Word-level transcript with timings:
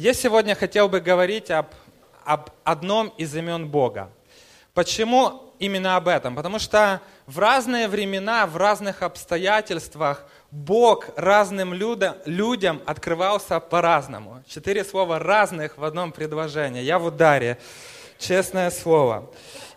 Я 0.00 0.14
сегодня 0.14 0.54
хотел 0.54 0.88
бы 0.88 1.02
говорить 1.02 1.50
об, 1.50 1.66
об 2.24 2.48
одном 2.64 3.08
из 3.18 3.36
имен 3.36 3.68
Бога. 3.68 4.10
Почему 4.72 5.52
именно 5.58 5.96
об 5.96 6.08
этом? 6.08 6.34
Потому 6.34 6.58
что 6.58 7.02
в 7.26 7.38
разные 7.38 7.86
времена, 7.86 8.46
в 8.46 8.56
разных 8.56 9.02
обстоятельствах 9.02 10.24
Бог 10.50 11.10
разным 11.16 11.74
людям, 11.74 12.16
людям 12.24 12.80
открывался 12.86 13.60
по-разному. 13.60 14.42
Четыре 14.48 14.84
слова 14.84 15.18
разных 15.18 15.76
в 15.76 15.84
одном 15.84 16.12
предложении. 16.12 16.80
Я 16.80 16.98
в 16.98 17.04
ударе, 17.04 17.58
честное 18.18 18.70
слово. 18.70 19.30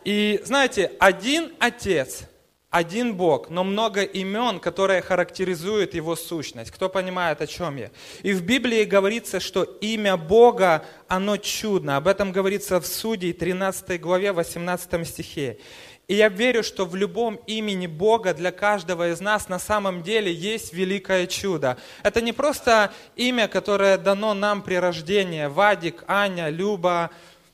И 0.06 0.42
знаете, 0.46 0.94
один 1.00 1.54
Отец– 1.60 2.22
один 2.74 3.16
Бог, 3.16 3.52
но 3.52 3.64
много 3.64 4.02
имен, 4.02 4.60
которые 4.60 5.04
характеризуют 5.04 5.94
Его 5.94 6.16
сущность. 6.16 6.72
Кто 6.72 6.90
понимает, 6.90 7.40
о 7.40 7.46
чем 7.46 7.78
я? 7.78 7.92
И 8.24 8.34
в 8.34 8.42
Библии 8.42 8.84
говорится, 8.84 9.40
что 9.40 9.64
имя 9.64 10.18
Бога, 10.18 10.84
оно 11.08 11.38
чудно. 11.38 11.98
Об 11.98 12.08
этом 12.08 12.32
говорится 12.32 12.82
в 12.82 12.88
Судей 12.88 13.32
13 13.32 14.02
главе 14.02 14.32
18 14.32 15.08
стихе. 15.08 15.60
И 16.08 16.16
я 16.16 16.30
верю, 16.30 16.64
что 16.64 16.86
в 16.86 16.96
любом 16.96 17.36
имени 17.46 17.86
Бога 17.86 18.34
для 18.34 18.52
каждого 18.52 19.12
из 19.12 19.22
нас 19.22 19.50
на 19.50 19.60
самом 19.60 20.02
деле 20.02 20.34
есть 20.34 20.74
великое 20.74 21.28
чудо. 21.28 21.78
Это 22.02 22.22
не 22.22 22.34
просто 22.34 22.92
имя, 23.16 23.48
которое 23.48 24.00
дано 24.00 24.34
нам 24.34 24.64
при 24.64 24.76
рождении. 24.76 25.46
Вадик, 25.46 26.04
Аня, 26.08 26.50
Люба, 26.50 27.12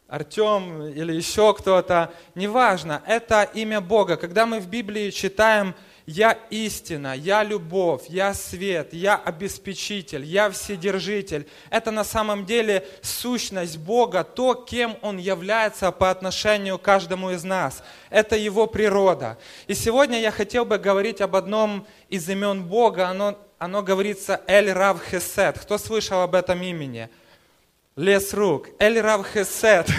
Артем 0.09 0.88
или 0.88 1.13
еще 1.13 1.54
кто-то, 1.54 2.12
неважно, 2.34 3.04
это 3.05 3.44
имя 3.44 3.80
Бога. 3.80 4.18
Когда 4.18 4.48
мы 4.48 4.59
в 4.59 4.68
Библии 4.68 5.12
читаем 5.12 5.76
«Я 6.08 6.32
истина», 6.49 7.13
«Я 7.16 7.44
любовь», 7.44 8.05
«Я 8.08 8.34
свет», 8.34 8.91
«Я 8.91 9.18
обеспечитель», 9.18 10.26
«Я 10.26 10.49
вседержитель», 10.49 11.48
это 11.70 11.91
на 11.91 12.04
самом 12.04 12.48
деле 12.48 12.88
сущность 13.04 13.77
Бога, 13.77 14.23
то, 14.23 14.55
кем 14.55 14.98
Он 15.04 15.20
является 15.20 15.91
по 15.91 16.10
отношению 16.10 16.80
к 16.80 16.82
каждому 16.82 17.30
из 17.30 17.43
нас. 17.43 17.84
Это 18.10 18.35
Его 18.35 18.65
природа. 18.65 19.37
И 19.68 19.76
сегодня 19.76 20.20
я 20.20 20.32
хотел 20.32 20.65
бы 20.65 20.80
говорить 20.80 21.21
об 21.21 21.35
одном 21.35 21.85
из 22.10 22.27
имен 22.27 22.63
Бога, 22.63 23.10
оно, 23.10 23.37
оно 23.60 23.84
говорится 23.84 24.41
Эль 24.48 24.71
Рав 24.71 25.04
Хесед. 25.04 25.60
Кто 25.60 25.77
слышал 25.77 26.21
об 26.21 26.34
этом 26.34 26.63
имени? 26.63 27.10
Лес 28.00 28.34
рук. 28.34 28.70
Эль 28.80 29.00
Рав 29.02 29.28
Хесед. 29.28 29.90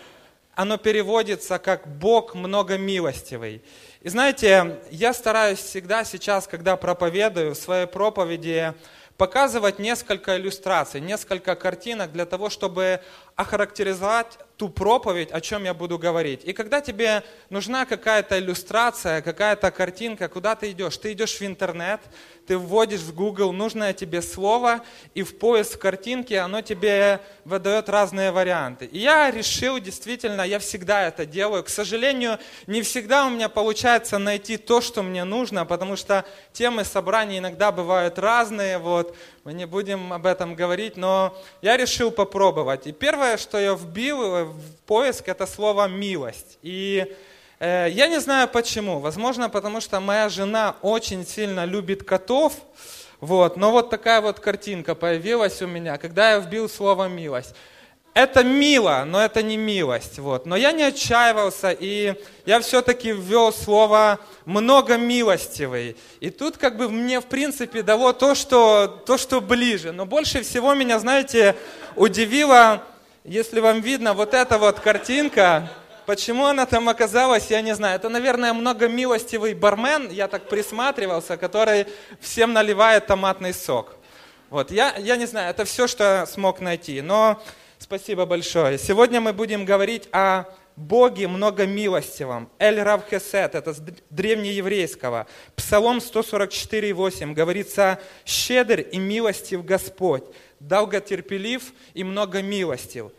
Оно 0.54 0.76
переводится 0.76 1.58
как 1.58 1.86
Бог 1.86 2.34
многомилостивый. 2.34 3.62
И 4.02 4.08
знаете, 4.08 4.78
я 4.90 5.12
стараюсь 5.12 5.58
всегда 5.58 6.04
сейчас, 6.04 6.46
когда 6.46 6.76
проповедую 6.76 7.54
в 7.54 7.58
своей 7.58 7.86
проповеди, 7.86 8.72
показывать 9.16 9.80
несколько 9.80 10.36
иллюстраций, 10.36 11.00
несколько 11.00 11.56
картинок 11.56 12.12
для 12.12 12.24
того, 12.24 12.50
чтобы 12.50 13.00
охарактеризовать 13.34 14.38
ту 14.60 14.68
проповедь, 14.68 15.30
о 15.32 15.40
чем 15.40 15.64
я 15.64 15.72
буду 15.72 15.98
говорить. 15.98 16.42
И 16.44 16.52
когда 16.52 16.82
тебе 16.82 17.22
нужна 17.48 17.86
какая-то 17.86 18.38
иллюстрация, 18.38 19.22
какая-то 19.22 19.70
картинка, 19.70 20.28
куда 20.28 20.54
ты 20.54 20.72
идешь? 20.72 20.98
Ты 20.98 21.12
идешь 21.12 21.40
в 21.40 21.42
интернет, 21.46 22.02
ты 22.46 22.58
вводишь 22.58 23.00
в 23.00 23.14
Google 23.14 23.52
нужное 23.52 23.94
тебе 23.94 24.20
слово, 24.20 24.82
и 25.14 25.22
в 25.22 25.38
поиск 25.38 25.78
картинки 25.80 26.34
оно 26.34 26.60
тебе 26.60 27.20
выдает 27.46 27.88
разные 27.88 28.32
варианты. 28.32 28.84
И 28.84 28.98
я 28.98 29.30
решил, 29.30 29.78
действительно, 29.78 30.42
я 30.42 30.58
всегда 30.58 31.06
это 31.08 31.24
делаю. 31.24 31.64
К 31.64 31.70
сожалению, 31.70 32.38
не 32.66 32.82
всегда 32.82 33.24
у 33.24 33.30
меня 33.30 33.48
получается 33.48 34.18
найти 34.18 34.58
то, 34.58 34.82
что 34.82 35.02
мне 35.02 35.24
нужно, 35.24 35.64
потому 35.64 35.96
что 35.96 36.26
темы 36.52 36.84
собраний 36.84 37.38
иногда 37.38 37.72
бывают 37.72 38.18
разные, 38.18 38.76
вот, 38.76 39.16
мы 39.44 39.54
не 39.54 39.64
будем 39.64 40.12
об 40.12 40.26
этом 40.26 40.54
говорить, 40.54 40.98
но 40.98 41.34
я 41.62 41.78
решил 41.78 42.10
попробовать. 42.10 42.86
И 42.86 42.92
первое, 42.92 43.38
что 43.38 43.58
я 43.58 43.72
вбил 43.72 44.49
поиск, 44.86 45.28
это 45.28 45.46
слово 45.46 45.88
«милость». 45.88 46.58
И 46.62 47.16
Э, 47.60 47.88
я 47.90 48.08
не 48.08 48.20
знаю 48.20 48.48
почему. 48.48 48.98
Возможно, 48.98 49.50
потому 49.50 49.80
что 49.80 50.00
моя 50.00 50.28
жена 50.28 50.76
очень 50.80 51.26
сильно 51.26 51.66
любит 51.66 52.02
котов. 52.02 52.54
Вот. 53.20 53.56
Но 53.58 53.70
вот 53.70 53.90
такая 53.90 54.22
вот 54.22 54.40
картинка 54.40 54.94
появилась 54.94 55.60
у 55.60 55.66
меня, 55.66 55.98
когда 55.98 56.32
я 56.32 56.38
вбил 56.38 56.68
слово 56.68 57.08
«милость». 57.08 57.54
Это 58.12 58.42
мило, 58.42 59.04
но 59.06 59.22
это 59.22 59.40
не 59.40 59.56
милость. 59.56 60.18
Вот. 60.18 60.44
Но 60.44 60.56
я 60.56 60.72
не 60.72 60.82
отчаивался, 60.82 61.70
и 61.70 62.14
я 62.44 62.60
все-таки 62.60 63.12
ввел 63.12 63.52
слово 63.52 64.18
«многомилостивый». 64.46 65.96
И 66.18 66.30
тут 66.30 66.56
как 66.56 66.76
бы 66.76 66.88
мне, 66.88 67.20
в 67.20 67.26
принципе, 67.26 67.82
дало 67.82 68.12
то 68.12 68.34
что, 68.34 69.02
то, 69.06 69.16
что 69.16 69.40
ближе. 69.40 69.92
Но 69.92 70.06
больше 70.06 70.42
всего 70.42 70.74
меня, 70.74 70.98
знаете, 70.98 71.54
удивило, 71.94 72.82
если 73.24 73.60
вам 73.60 73.80
видно, 73.80 74.14
вот 74.14 74.34
эта 74.34 74.58
вот 74.58 74.80
картинка, 74.80 75.70
Почему 76.10 76.46
она 76.46 76.66
там 76.66 76.88
оказалась, 76.88 77.52
я 77.52 77.60
не 77.60 77.72
знаю. 77.72 77.94
Это, 77.94 78.08
наверное, 78.08 78.52
многомилостивый 78.52 79.54
бармен, 79.54 80.10
я 80.10 80.26
так 80.26 80.48
присматривался, 80.48 81.36
который 81.36 81.86
всем 82.18 82.52
наливает 82.52 83.06
томатный 83.06 83.54
сок. 83.54 83.94
Вот, 84.48 84.72
я, 84.72 84.96
я 84.96 85.14
не 85.14 85.26
знаю, 85.26 85.50
это 85.50 85.64
все, 85.64 85.86
что 85.86 86.26
смог 86.26 86.58
найти. 86.58 87.00
Но 87.00 87.40
спасибо 87.78 88.26
большое. 88.26 88.76
Сегодня 88.76 89.20
мы 89.20 89.32
будем 89.32 89.64
говорить 89.64 90.08
о 90.10 90.46
Боге 90.74 91.28
многомилостивом. 91.28 92.50
Эль 92.58 92.80
Рав 92.80 93.02
Хесет, 93.08 93.54
это 93.54 93.74
с 93.74 93.80
древнееврейского. 94.08 95.26
Псалом 95.54 95.98
144,8 95.98 97.34
говорится, 97.34 98.00
«Щедр 98.24 98.80
и 98.80 98.98
милостив 98.98 99.64
Господь, 99.64 100.24
долготерпелив 100.60 101.72
и 101.94 102.04
многомилостив». 102.04 103.10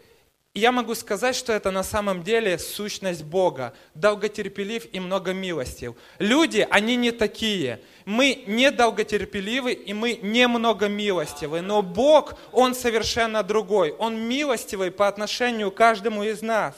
И 0.53 0.59
я 0.59 0.74
могу 0.74 0.96
сказать, 0.96 1.38
что 1.38 1.53
это 1.53 1.72
на 1.72 1.81
самом 1.81 2.24
деле 2.24 2.59
сущность 2.59 3.24
Бога, 3.24 3.74
долготерпелив 3.96 4.85
и 4.91 5.00
многомилостив. 5.00 5.96
Люди, 6.19 6.68
они 6.69 6.97
не 6.97 7.12
такие. 7.12 7.79
Мы 8.03 8.44
не 8.47 8.69
долготерпеливы 8.69 9.72
и 9.72 9.94
мы 9.94 10.19
не 10.22 10.46
многомилостивы, 10.50 11.62
но 11.62 11.81
Бог, 11.81 12.34
Он 12.52 12.75
совершенно 12.75 13.44
другой. 13.44 13.91
Он 13.91 14.19
милостивый 14.28 14.91
по 14.91 15.08
отношению 15.08 15.72
к 15.72 15.75
каждому 15.75 16.23
из 16.23 16.41
нас. 16.41 16.75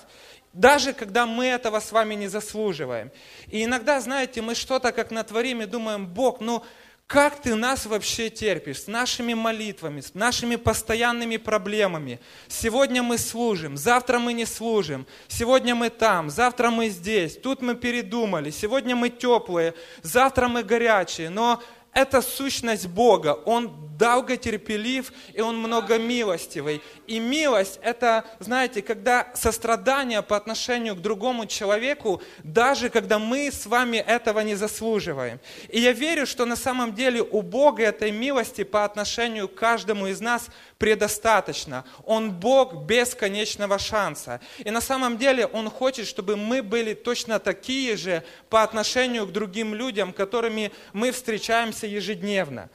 Даже 0.54 0.94
когда 0.94 1.26
мы 1.26 1.48
этого 1.48 1.80
с 1.80 1.92
вами 1.92 2.14
не 2.14 2.28
заслуживаем. 2.28 3.10
И 3.48 3.64
иногда, 3.64 4.00
знаете, 4.02 4.44
мы 4.44 4.54
что-то 4.54 4.92
как 4.92 5.10
натворим 5.10 5.64
и 5.64 5.66
думаем, 5.66 6.06
Бог, 6.06 6.42
ну 6.42 6.64
как 7.08 7.42
ты 7.42 7.54
нас 7.56 7.86
вообще 7.86 8.30
терпишь? 8.30 8.84
С 8.84 8.88
нашими 8.88 9.34
молитвами, 9.34 10.02
с 10.02 10.14
нашими 10.16 10.56
постоянными 10.56 11.38
проблемами? 11.38 12.20
Сегодня 12.48 13.04
мы 13.04 13.18
служим, 13.18 13.78
завтра 13.78 14.20
мы 14.20 14.34
не 14.34 14.46
служим, 14.46 15.06
сегодня 15.28 15.76
мы 15.76 15.90
там, 15.90 16.30
завтра 16.30 16.70
мы 16.70 16.90
здесь, 16.90 17.38
тут 17.38 17.62
мы 17.62 17.76
передумали, 17.76 18.50
сегодня 18.50 18.96
мы 18.96 19.10
теплые, 19.10 19.76
завтра 20.02 20.48
мы 20.48 20.64
горячие, 20.64 21.30
но 21.30 21.62
это 21.94 22.22
сущность 22.22 22.88
Бога. 22.88 23.34
Он 23.46 23.84
долготерпелив, 23.98 25.14
и 25.34 25.42
Он 25.42 25.58
многомилостивый. 25.58 26.82
И 27.08 27.20
милость– 27.20 27.80
это, 27.84 28.26
знаете, 28.40 28.82
когда 28.82 29.32
сострадание 29.36 30.22
по 30.22 30.36
отношению 30.36 30.96
к 30.96 31.02
другому 31.02 31.46
человеку, 31.46 32.22
даже 32.44 32.90
когда 32.90 33.20
мы 33.20 33.52
с 33.52 33.66
вами 33.66 33.98
этого 33.98 34.40
не 34.42 34.56
заслуживаем. 34.56 35.40
И 35.70 35.80
я 35.80 35.94
верю, 35.94 36.26
что 36.26 36.46
на 36.46 36.56
самом 36.56 36.94
деле 36.94 37.22
у 37.22 37.42
Бога 37.42 37.84
этой 37.84 38.12
милости 38.12 38.64
по 38.64 38.84
отношению 38.84 39.48
к 39.48 39.56
каждому 39.56 40.08
из 40.08 40.20
нас 40.20 40.48
предостаточно. 40.84 41.86
Он 42.04 42.30
Бог 42.30 42.84
бесконечного 42.84 43.80
шанса. 43.80 44.42
И 44.58 44.70
на 44.70 44.82
самом 44.82 45.18
деле 45.18 45.46
Он 45.46 45.70
хочет, 45.70 46.06
чтобы 46.06 46.36
мы 46.36 46.62
были 46.62 46.94
точно 46.94 47.40
такие 47.40 47.96
же 47.96 48.22
по 48.50 48.64
отношению 48.64 49.26
к 49.26 49.32
другим 49.32 49.74
людям, 49.74 50.12
которыми 50.12 50.74
мы 50.92 51.14
встречаемся 51.14 51.88
ежедневно. 51.88 52.70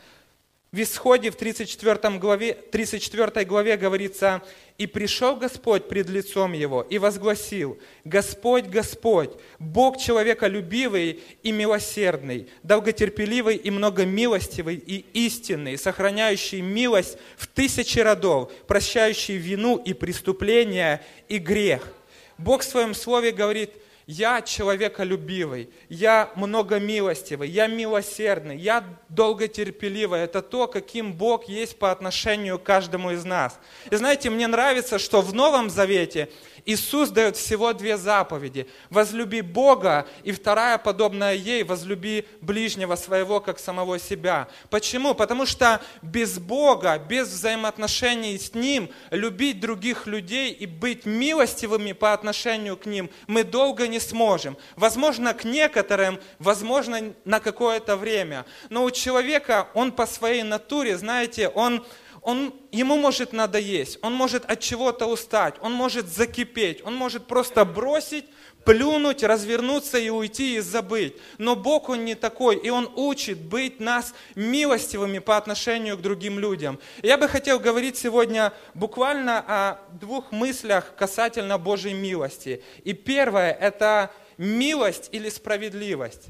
В 0.70 0.82
Исходе 0.82 1.30
в 1.30 1.36
34 1.36 2.18
главе, 2.18 2.52
34 2.52 3.46
главе 3.46 3.78
говорится, 3.78 4.42
«И 4.76 4.86
пришел 4.86 5.34
Господь 5.34 5.88
пред 5.88 6.10
лицом 6.10 6.52
его 6.52 6.82
и 6.82 6.98
возгласил, 6.98 7.78
Господь, 8.04 8.66
Господь, 8.66 9.30
Бог 9.58 9.96
человеколюбивый 9.96 11.22
и 11.42 11.52
милосердный, 11.52 12.48
долготерпеливый 12.62 13.56
и 13.56 13.70
многомилостивый 13.70 14.76
и 14.76 15.06
истинный, 15.14 15.78
сохраняющий 15.78 16.60
милость 16.60 17.16
в 17.38 17.46
тысячи 17.46 18.00
родов, 18.00 18.52
прощающий 18.66 19.38
вину 19.38 19.78
и 19.78 19.94
преступления 19.94 21.02
и 21.28 21.38
грех». 21.38 21.94
Бог 22.36 22.60
в 22.60 22.68
своем 22.68 22.94
слове 22.94 23.32
говорит– 23.32 23.70
я 24.08 24.40
человеколюбивый, 24.40 25.68
я 25.90 26.32
многомилостивый, 26.34 27.50
я 27.50 27.66
милосердный, 27.66 28.56
я 28.56 28.82
долготерпеливый. 29.10 30.20
Это 30.20 30.40
то, 30.40 30.66
каким 30.66 31.12
Бог 31.12 31.44
есть 31.44 31.78
по 31.78 31.92
отношению 31.92 32.58
к 32.58 32.62
каждому 32.62 33.10
из 33.10 33.26
нас. 33.26 33.60
И 33.90 33.94
знаете, 33.94 34.30
мне 34.30 34.46
нравится, 34.46 34.98
что 34.98 35.20
в 35.20 35.34
Новом 35.34 35.68
Завете 35.68 36.30
Иисус 36.68 37.08
дает 37.08 37.38
всего 37.38 37.72
две 37.72 37.96
заповеди. 37.96 38.68
Возлюби 38.90 39.40
Бога, 39.40 40.06
и 40.22 40.32
вторая, 40.32 40.76
подобная 40.76 41.32
ей, 41.32 41.62
возлюби 41.62 42.26
ближнего 42.42 42.94
своего, 42.94 43.40
как 43.40 43.58
самого 43.58 43.98
себя. 43.98 44.48
Почему? 44.68 45.14
Потому 45.14 45.46
что 45.46 45.80
без 46.02 46.38
Бога, 46.38 46.98
без 46.98 47.28
взаимоотношений 47.28 48.38
с 48.38 48.52
Ним, 48.52 48.90
любить 49.10 49.60
других 49.60 50.06
людей 50.06 50.52
и 50.52 50.66
быть 50.66 51.06
милостивыми 51.06 51.92
по 51.92 52.12
отношению 52.12 52.76
к 52.76 52.84
ним 52.84 53.08
мы 53.26 53.44
долго 53.44 53.88
не 53.88 53.98
сможем. 53.98 54.58
Возможно, 54.76 55.32
к 55.32 55.44
некоторым, 55.44 56.20
возможно, 56.38 57.14
на 57.24 57.40
какое-то 57.40 57.96
время. 57.96 58.44
Но 58.68 58.84
у 58.84 58.90
человека, 58.90 59.68
он 59.72 59.90
по 59.90 60.04
своей 60.04 60.42
натуре, 60.42 60.98
знаете, 60.98 61.48
он 61.48 61.82
он, 62.28 62.52
ему 62.72 62.98
может 62.98 63.32
надоесть, 63.32 63.98
он 64.02 64.12
может 64.12 64.44
от 64.44 64.60
чего-то 64.60 65.06
устать, 65.06 65.54
он 65.62 65.72
может 65.72 66.08
закипеть, 66.08 66.84
он 66.84 66.94
может 66.94 67.26
просто 67.26 67.64
бросить, 67.64 68.26
плюнуть, 68.66 69.22
развернуться 69.22 69.96
и 69.96 70.10
уйти 70.10 70.56
и 70.56 70.60
забыть. 70.60 71.16
Но 71.38 71.56
Бог, 71.56 71.88
Он 71.88 72.04
не 72.04 72.14
такой, 72.14 72.56
и 72.56 72.68
Он 72.68 72.92
учит 72.96 73.38
быть 73.40 73.80
нас 73.80 74.12
милостивыми 74.34 75.20
по 75.20 75.38
отношению 75.38 75.96
к 75.96 76.02
другим 76.02 76.38
людям. 76.38 76.78
Я 77.02 77.16
бы 77.16 77.28
хотел 77.28 77.58
говорить 77.58 77.96
сегодня 77.96 78.52
буквально 78.74 79.42
о 79.48 79.78
двух 79.98 80.30
мыслях 80.30 80.94
касательно 80.98 81.56
Божьей 81.56 81.94
милости. 81.94 82.62
И 82.84 82.92
первое– 82.92 83.52
это 83.60 84.10
милость 84.36 85.08
или 85.12 85.30
справедливость. 85.30 86.28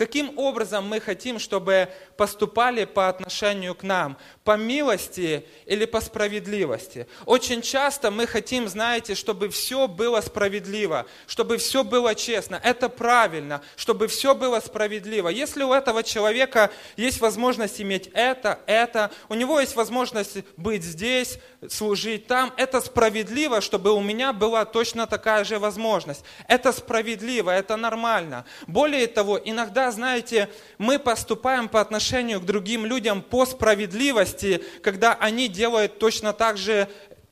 Каким 0.00 0.38
образом 0.38 0.88
мы 0.88 0.98
хотим, 0.98 1.38
чтобы 1.38 1.90
поступали 2.16 2.86
по 2.86 3.10
отношению 3.10 3.74
к 3.74 3.82
нам? 3.82 4.16
По 4.44 4.56
милости 4.56 5.44
или 5.66 5.84
по 5.84 6.00
справедливости? 6.00 7.06
Очень 7.26 7.60
часто 7.60 8.10
мы 8.10 8.26
хотим, 8.26 8.66
знаете, 8.66 9.14
чтобы 9.14 9.50
все 9.50 9.88
было 9.88 10.22
справедливо, 10.22 11.04
чтобы 11.26 11.58
все 11.58 11.84
было 11.84 12.14
честно. 12.14 12.58
Это 12.64 12.88
правильно, 12.88 13.60
чтобы 13.76 14.06
все 14.06 14.34
было 14.34 14.60
справедливо. 14.60 15.28
Если 15.28 15.62
у 15.62 15.74
этого 15.74 16.02
человека 16.02 16.70
есть 16.96 17.20
возможность 17.20 17.78
иметь 17.82 18.08
это, 18.14 18.58
это, 18.66 19.10
у 19.28 19.34
него 19.34 19.60
есть 19.60 19.76
возможность 19.76 20.38
быть 20.56 20.82
здесь, 20.82 21.38
служить 21.68 22.26
там, 22.26 22.54
это 22.56 22.80
справедливо, 22.80 23.60
чтобы 23.60 23.92
у 23.92 24.00
меня 24.00 24.32
была 24.32 24.64
точно 24.64 25.06
такая 25.06 25.44
же 25.44 25.58
возможность. 25.58 26.24
Это 26.48 26.72
справедливо, 26.72 27.50
это 27.50 27.76
нормально. 27.76 28.46
Более 28.66 29.06
того, 29.06 29.38
иногда 29.44 29.89
знаете, 29.92 30.48
мы 30.78 30.98
поступаем 30.98 31.68
по 31.68 31.80
отношению 31.80 32.40
к 32.40 32.44
другим 32.44 32.86
людям 32.86 33.22
по 33.22 33.46
справедливости, 33.46 34.62
когда 34.82 35.14
они 35.14 35.48
делают 35.48 35.98
точно 35.98 36.32
так 36.32 36.56
же 36.56 36.88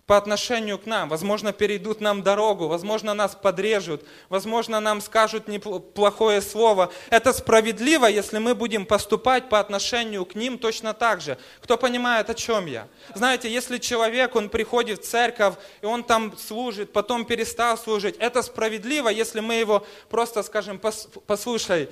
по 0.08 0.16
отношению 0.16 0.78
к 0.78 0.86
нам. 0.86 1.10
Возможно, 1.10 1.52
перейдут 1.52 2.00
нам 2.00 2.22
дорогу, 2.22 2.66
возможно, 2.66 3.12
нас 3.12 3.34
подрежут, 3.34 4.06
возможно, 4.30 4.80
нам 4.80 5.02
скажут 5.02 5.48
неплохое 5.48 6.40
слово. 6.40 6.90
Это 7.10 7.34
справедливо, 7.34 8.06
если 8.06 8.38
мы 8.38 8.54
будем 8.54 8.86
поступать 8.86 9.50
по 9.50 9.60
отношению 9.60 10.24
к 10.24 10.34
ним 10.34 10.56
точно 10.58 10.94
так 10.94 11.20
же. 11.20 11.36
Кто 11.60 11.76
понимает, 11.76 12.30
о 12.30 12.34
чем 12.34 12.64
я? 12.64 12.88
Знаете, 13.14 13.52
если 13.52 13.76
человек, 13.76 14.34
он 14.34 14.48
приходит 14.48 15.04
в 15.04 15.06
церковь, 15.06 15.56
и 15.82 15.86
он 15.86 16.02
там 16.02 16.38
служит, 16.38 16.90
потом 16.90 17.26
перестал 17.26 17.76
служить, 17.76 18.16
это 18.18 18.40
справедливо, 18.40 19.10
если 19.10 19.40
мы 19.40 19.56
его 19.56 19.86
просто 20.08 20.42
скажем, 20.42 20.80
послушай, 21.26 21.90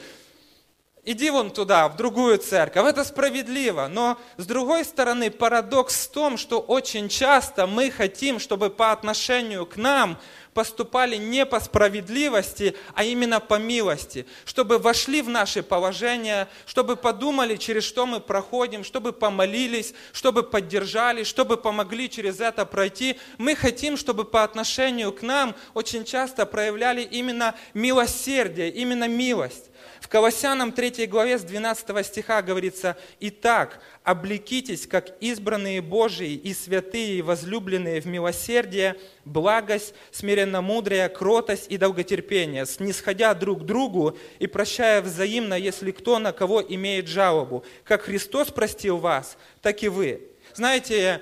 иди 1.06 1.30
вон 1.30 1.50
туда, 1.50 1.88
в 1.88 1.96
другую 1.96 2.36
церковь. 2.38 2.86
Это 2.86 3.04
справедливо. 3.04 3.86
Но 3.86 4.18
с 4.36 4.44
другой 4.44 4.84
стороны, 4.84 5.30
парадокс 5.30 6.06
в 6.06 6.10
том, 6.10 6.36
что 6.36 6.60
очень 6.60 7.08
часто 7.08 7.66
мы 7.66 7.90
хотим, 7.90 8.38
чтобы 8.38 8.68
по 8.68 8.92
отношению 8.92 9.64
к 9.64 9.76
нам 9.76 10.18
поступали 10.52 11.16
не 11.16 11.44
по 11.44 11.60
справедливости, 11.60 12.74
а 12.94 13.04
именно 13.04 13.40
по 13.40 13.58
милости, 13.58 14.26
чтобы 14.46 14.78
вошли 14.78 15.20
в 15.20 15.28
наше 15.28 15.62
положение, 15.62 16.48
чтобы 16.64 16.96
подумали, 16.96 17.56
через 17.56 17.84
что 17.84 18.06
мы 18.06 18.20
проходим, 18.20 18.82
чтобы 18.82 19.12
помолились, 19.12 19.92
чтобы 20.12 20.42
поддержали, 20.42 21.24
чтобы 21.24 21.58
помогли 21.58 22.08
через 22.08 22.40
это 22.40 22.64
пройти. 22.64 23.18
Мы 23.36 23.54
хотим, 23.54 23.98
чтобы 23.98 24.24
по 24.24 24.44
отношению 24.44 25.12
к 25.12 25.20
нам 25.20 25.54
очень 25.74 26.04
часто 26.04 26.46
проявляли 26.46 27.02
именно 27.02 27.54
милосердие, 27.74 28.70
именно 28.70 29.06
милость. 29.08 29.66
В 30.00 30.08
Колоссянам 30.08 30.72
3 30.72 31.06
главе 31.06 31.38
с 31.38 31.42
12 31.42 32.06
стиха 32.06 32.42
говорится, 32.42 32.96
«Итак, 33.20 33.80
облекитесь, 34.04 34.86
как 34.86 35.16
избранные 35.20 35.80
Божии 35.80 36.34
и 36.34 36.52
святые, 36.54 37.18
и 37.18 37.22
возлюбленные 37.22 38.00
в 38.00 38.06
милосердие, 38.06 38.96
благость, 39.24 39.94
смиренно-мудрая, 40.12 41.08
кротость 41.08 41.66
и 41.70 41.76
долготерпение, 41.76 42.66
снисходя 42.66 43.34
друг 43.34 43.64
другу 43.64 44.16
и 44.38 44.46
прощая 44.46 45.02
взаимно, 45.02 45.54
если 45.54 45.90
кто 45.90 46.18
на 46.18 46.32
кого 46.32 46.62
имеет 46.62 47.08
жалобу. 47.08 47.64
Как 47.84 48.02
Христос 48.02 48.50
простил 48.50 48.98
вас, 48.98 49.36
так 49.62 49.82
и 49.82 49.88
вы». 49.88 50.20
Знаете, 50.54 51.20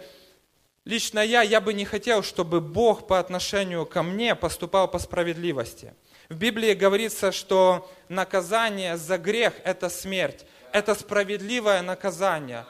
лично 0.85 1.21
я, 1.21 1.43
я 1.43 1.61
бы 1.61 1.75
не 1.75 1.85
хотел, 1.85 2.23
чтобы 2.23 2.61
Бог 2.61 3.07
по 3.07 3.19
отношению 3.19 3.87
ко 3.87 4.03
мне 4.03 4.35
поступал 4.35 4.89
по 4.89 4.99
справедливости– 4.99 5.95
в 6.29 6.37
Библии 6.37 6.73
говорится, 6.73 7.33
что 7.33 7.91
наказание 8.09 8.97
за 8.97 9.19
грех– 9.19 9.53
это 9.65 9.91
смерть. 9.91 10.47
Это 10.73 10.95
справедливое 10.95 11.83
наказание. 11.83 12.65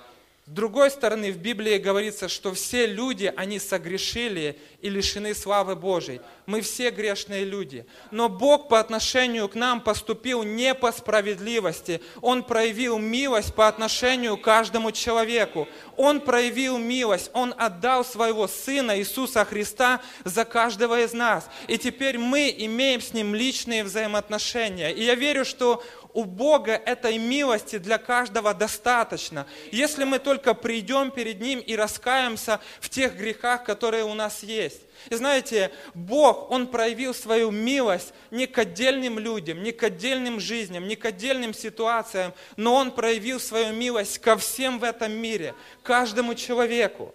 С 0.46 0.50
другой 0.50 0.90
стороны, 0.90 1.32
в 1.32 1.38
Библии 1.38 1.78
говорится, 1.78 2.28
что 2.28 2.52
все 2.52 2.86
люди, 2.86 3.32
они 3.34 3.58
согрешили 3.58 4.60
и 4.82 4.90
лишены 4.90 5.34
славы 5.34 5.74
Божьей. 5.74 6.20
Мы 6.44 6.60
все 6.60 6.90
грешные 6.90 7.44
люди. 7.44 7.86
Но 8.10 8.28
Бог 8.28 8.68
по 8.68 8.78
отношению 8.78 9.48
к 9.48 9.54
нам 9.54 9.80
поступил 9.80 10.42
не 10.42 10.74
по 10.74 10.92
справедливости. 10.92 12.02
Он 12.20 12.42
проявил 12.42 12.98
милость 12.98 13.54
по 13.54 13.68
отношению 13.68 14.36
к 14.36 14.42
каждому 14.42 14.92
человеку. 14.92 15.66
Он 15.96 16.20
проявил 16.20 16.76
милость. 16.76 17.30
Он 17.32 17.54
отдал 17.56 18.04
своего 18.04 18.46
Сына 18.46 18.98
Иисуса 18.98 19.46
Христа 19.46 20.02
за 20.24 20.44
каждого 20.44 21.00
из 21.00 21.14
нас. 21.14 21.48
И 21.68 21.78
теперь 21.78 22.18
мы 22.18 22.54
имеем 22.54 23.00
с 23.00 23.14
Ним 23.14 23.34
личные 23.34 23.82
взаимоотношения. 23.82 24.90
И 24.90 25.04
я 25.04 25.14
верю, 25.14 25.46
что 25.46 25.82
у 26.14 26.24
Бога 26.24 26.72
этой 26.72 27.18
милости 27.18 27.76
для 27.76 27.98
каждого 27.98 28.54
достаточно. 28.54 29.46
Если 29.72 30.04
мы 30.04 30.20
только 30.20 30.54
придем 30.54 31.10
перед 31.10 31.40
Ним 31.40 31.58
и 31.58 31.74
раскаемся 31.76 32.60
в 32.80 32.88
тех 32.88 33.16
грехах, 33.16 33.64
которые 33.64 34.04
у 34.04 34.14
нас 34.14 34.44
есть. 34.44 34.80
И 35.10 35.16
знаете, 35.16 35.72
Бог, 35.92 36.50
Он 36.52 36.68
проявил 36.68 37.12
свою 37.14 37.50
милость 37.50 38.14
не 38.30 38.46
к 38.46 38.56
отдельным 38.58 39.18
людям, 39.18 39.62
не 39.62 39.72
к 39.72 39.82
отдельным 39.82 40.38
жизням, 40.38 40.86
не 40.86 40.94
к 40.94 41.04
отдельным 41.04 41.52
ситуациям, 41.52 42.32
но 42.56 42.76
Он 42.76 42.92
проявил 42.92 43.40
свою 43.40 43.74
милость 43.74 44.18
ко 44.20 44.36
всем 44.36 44.78
в 44.78 44.84
этом 44.84 45.12
мире, 45.12 45.54
каждому 45.82 46.36
человеку. 46.36 47.12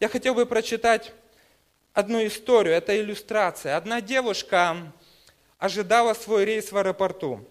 Я 0.00 0.08
хотел 0.08 0.34
бы 0.34 0.44
прочитать 0.44 1.12
одну 1.92 2.26
историю, 2.26 2.74
это 2.74 3.00
иллюстрация. 3.00 3.76
Одна 3.76 4.00
девушка 4.00 4.92
ожидала 5.58 6.14
свой 6.14 6.44
рейс 6.44 6.72
в 6.72 6.76
аэропорту. 6.76 7.46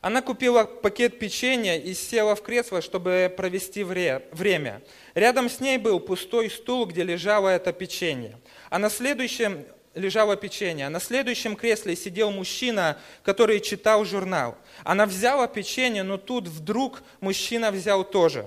Она 0.00 0.22
купила 0.22 0.64
пакет 0.64 1.18
печенья 1.18 1.76
и 1.76 1.92
села 1.92 2.34
в 2.34 2.42
кресло, 2.42 2.80
чтобы 2.80 3.32
провести 3.36 3.84
время. 3.84 4.82
Рядом 5.14 5.50
с 5.50 5.60
ней 5.60 5.76
был 5.76 6.00
пустой 6.00 6.50
стул, 6.50 6.86
где 6.86 7.02
лежало 7.02 7.48
это 7.50 7.72
печенье. 7.72 8.38
А 8.70 8.78
на 8.78 8.88
следующем 8.88 9.66
лежало 9.94 10.36
печенье. 10.36 10.86
А 10.86 10.90
на 10.90 11.00
следующем 11.00 11.54
кресле 11.54 11.96
сидел 11.96 12.30
мужчина, 12.30 12.98
который 13.22 13.60
читал 13.60 14.06
журнал. 14.06 14.56
Она 14.84 15.04
взяла 15.04 15.46
печенье, 15.46 16.02
но 16.02 16.16
тут 16.16 16.48
вдруг 16.48 17.02
мужчина 17.20 17.70
взял 17.70 18.02
тоже. 18.02 18.46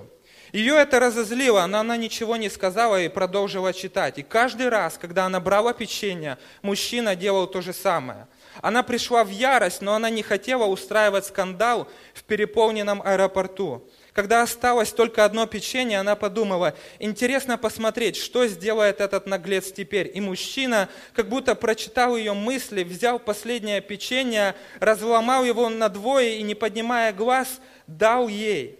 Ее 0.52 0.74
это 0.74 1.00
разозлило, 1.00 1.66
но 1.66 1.78
она 1.80 1.96
ничего 1.96 2.36
не 2.36 2.48
сказала 2.48 3.02
и 3.02 3.08
продолжила 3.08 3.72
читать. 3.72 4.18
И 4.18 4.22
каждый 4.22 4.68
раз, 4.68 4.96
когда 4.96 5.26
она 5.26 5.40
брала 5.40 5.72
печенье, 5.72 6.38
мужчина 6.62 7.16
делал 7.16 7.48
то 7.48 7.60
же 7.60 7.72
самое. 7.72 8.28
Она 8.60 8.82
пришла 8.82 9.24
в 9.24 9.30
ярость, 9.30 9.80
но 9.80 9.94
она 9.94 10.10
не 10.10 10.22
хотела 10.22 10.64
устраивать 10.64 11.26
скандал 11.26 11.88
в 12.14 12.22
переполненном 12.22 13.02
аэропорту. 13.04 13.88
Когда 14.12 14.42
осталось 14.42 14.92
только 14.92 15.24
одно 15.24 15.46
печенье, 15.46 15.98
она 15.98 16.14
подумала, 16.14 16.76
интересно 17.00 17.58
посмотреть, 17.58 18.16
что 18.16 18.46
сделает 18.46 19.00
этот 19.00 19.26
наглец 19.26 19.72
теперь. 19.72 20.10
И 20.14 20.20
мужчина, 20.20 20.88
как 21.14 21.28
будто 21.28 21.56
прочитал 21.56 22.16
ее 22.16 22.32
мысли, 22.32 22.84
взял 22.84 23.18
последнее 23.18 23.80
печенье, 23.80 24.54
разломал 24.78 25.44
его 25.44 25.68
на 25.68 25.88
двое 25.88 26.38
и, 26.38 26.42
не 26.42 26.54
поднимая 26.54 27.12
глаз, 27.12 27.60
дал 27.88 28.28
ей. 28.28 28.78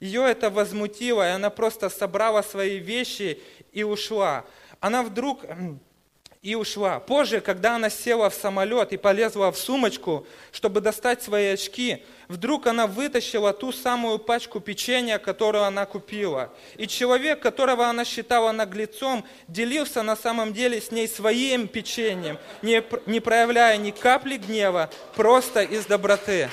Ее 0.00 0.22
это 0.22 0.48
возмутило, 0.48 1.22
и 1.22 1.32
она 1.32 1.50
просто 1.50 1.90
собрала 1.90 2.42
свои 2.42 2.78
вещи 2.78 3.38
и 3.72 3.82
ушла 3.84 4.46
она 4.80 5.02
вдруг 5.02 5.44
и 6.42 6.54
ушла. 6.54 7.00
Позже, 7.00 7.42
когда 7.42 7.76
она 7.76 7.90
села 7.90 8.30
в 8.30 8.34
самолет 8.34 8.94
и 8.94 8.96
полезла 8.96 9.52
в 9.52 9.58
сумочку, 9.58 10.26
чтобы 10.52 10.80
достать 10.80 11.22
свои 11.22 11.48
очки, 11.48 12.02
вдруг 12.28 12.66
она 12.66 12.86
вытащила 12.86 13.52
ту 13.52 13.72
самую 13.72 14.18
пачку 14.18 14.58
печенья, 14.58 15.18
которую 15.18 15.64
она 15.64 15.84
купила. 15.84 16.50
И 16.76 16.86
человек, 16.86 17.40
которого 17.40 17.88
она 17.88 18.06
считала 18.06 18.52
наглецом, 18.52 19.26
делился 19.48 20.02
на 20.02 20.16
самом 20.16 20.54
деле 20.54 20.80
с 20.80 20.90
ней 20.90 21.08
своим 21.08 21.68
печеньем, 21.68 22.38
не, 22.62 22.82
не 23.04 23.20
проявляя 23.20 23.76
ни 23.76 23.90
капли 23.90 24.38
гнева, 24.38 24.88
просто 25.14 25.60
из 25.60 25.84
доброты. 25.84 26.48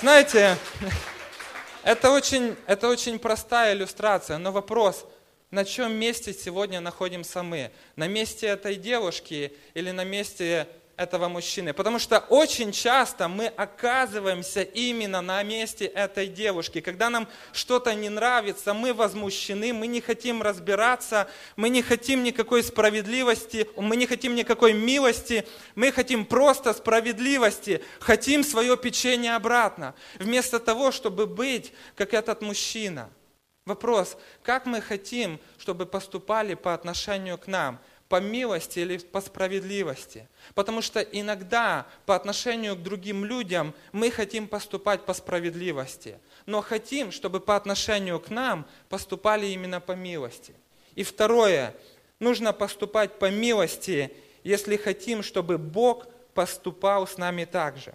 Знаете, 0.00 0.56
это 1.82 2.12
очень, 2.12 2.54
это 2.68 2.88
очень 2.88 3.18
простая 3.18 3.74
иллюстрация, 3.74 4.38
но 4.38 4.52
вопрос– 4.52 5.04
на 5.50 5.64
чем 5.64 5.92
месте 5.92 6.32
сегодня 6.32 6.80
находимся 6.80 7.42
мы? 7.42 7.72
На 7.96 8.06
месте 8.06 8.46
этой 8.46 8.76
девушки 8.76 9.52
или 9.74 9.90
на 9.90 10.04
месте 10.04 10.68
этого 10.96 11.28
мужчины? 11.28 11.72
Потому 11.72 11.98
что 11.98 12.20
очень 12.28 12.70
часто 12.70 13.26
мы 13.26 13.46
оказываемся 13.46 14.62
именно 14.62 15.20
на 15.20 15.42
месте 15.42 15.86
этой 15.86 16.28
девушки. 16.28 16.80
Когда 16.80 17.10
нам 17.10 17.28
что-то 17.52 17.92
не 17.94 18.08
нравится, 18.08 18.74
мы 18.74 18.94
возмущены, 18.94 19.72
мы 19.72 19.88
не 19.88 20.00
хотим 20.00 20.40
разбираться, 20.40 21.28
мы 21.56 21.68
не 21.68 21.82
хотим 21.82 22.22
никакой 22.22 22.62
справедливости, 22.62 23.68
мы 23.76 23.96
не 23.96 24.06
хотим 24.06 24.36
никакой 24.36 24.72
милости, 24.72 25.44
мы 25.74 25.90
хотим 25.90 26.26
просто 26.26 26.72
справедливости, 26.74 27.82
хотим 27.98 28.44
свое 28.44 28.76
печенье 28.76 29.34
обратно. 29.34 29.96
Вместо 30.20 30.60
того, 30.60 30.92
чтобы 30.92 31.26
быть 31.26 31.72
как 31.96 32.14
этот 32.14 32.40
мужчина– 32.40 33.10
Вопрос, 33.66 34.16
как 34.42 34.66
мы 34.66 34.80
хотим, 34.80 35.38
чтобы 35.58 35.86
поступали 35.86 36.54
по 36.54 36.72
отношению 36.72 37.36
к 37.36 37.46
нам, 37.46 37.78
по 38.08 38.20
милости 38.20 38.80
или 38.80 38.96
по 38.98 39.20
справедливости? 39.20 40.28
Потому 40.54 40.80
что 40.80 41.00
иногда 41.00 41.86
по 42.06 42.16
отношению 42.16 42.74
к 42.74 42.82
другим 42.82 43.24
людям 43.24 43.74
мы 43.92 44.10
хотим 44.10 44.48
поступать 44.48 45.04
по 45.04 45.12
справедливости, 45.12 46.18
но 46.46 46.62
хотим, 46.62 47.12
чтобы 47.12 47.38
по 47.38 47.54
отношению 47.54 48.18
к 48.18 48.30
нам 48.30 48.66
поступали 48.88 49.46
именно 49.46 49.80
по 49.80 49.92
милости. 49.92 50.54
И 50.94 51.04
второе, 51.04 51.76
нужно 52.18 52.52
поступать 52.54 53.18
по 53.18 53.30
милости, 53.30 54.12
если 54.42 54.76
хотим, 54.76 55.22
чтобы 55.22 55.58
Бог 55.58 56.06
поступал 56.32 57.06
с 57.06 57.18
нами 57.18 57.44
так 57.44 57.76
же 57.76 57.94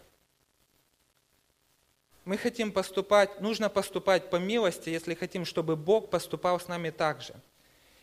мы 2.25 2.37
хотим 2.37 2.71
поступать, 2.71 3.39
нужно 3.39 3.69
поступать 3.69 4.29
по 4.29 4.37
милости, 4.37 4.89
если 4.89 5.13
хотим, 5.13 5.45
чтобы 5.45 5.75
Бог 5.75 6.09
поступал 6.09 6.59
с 6.59 6.67
нами 6.67 6.89
так 6.89 7.21
же. 7.21 7.35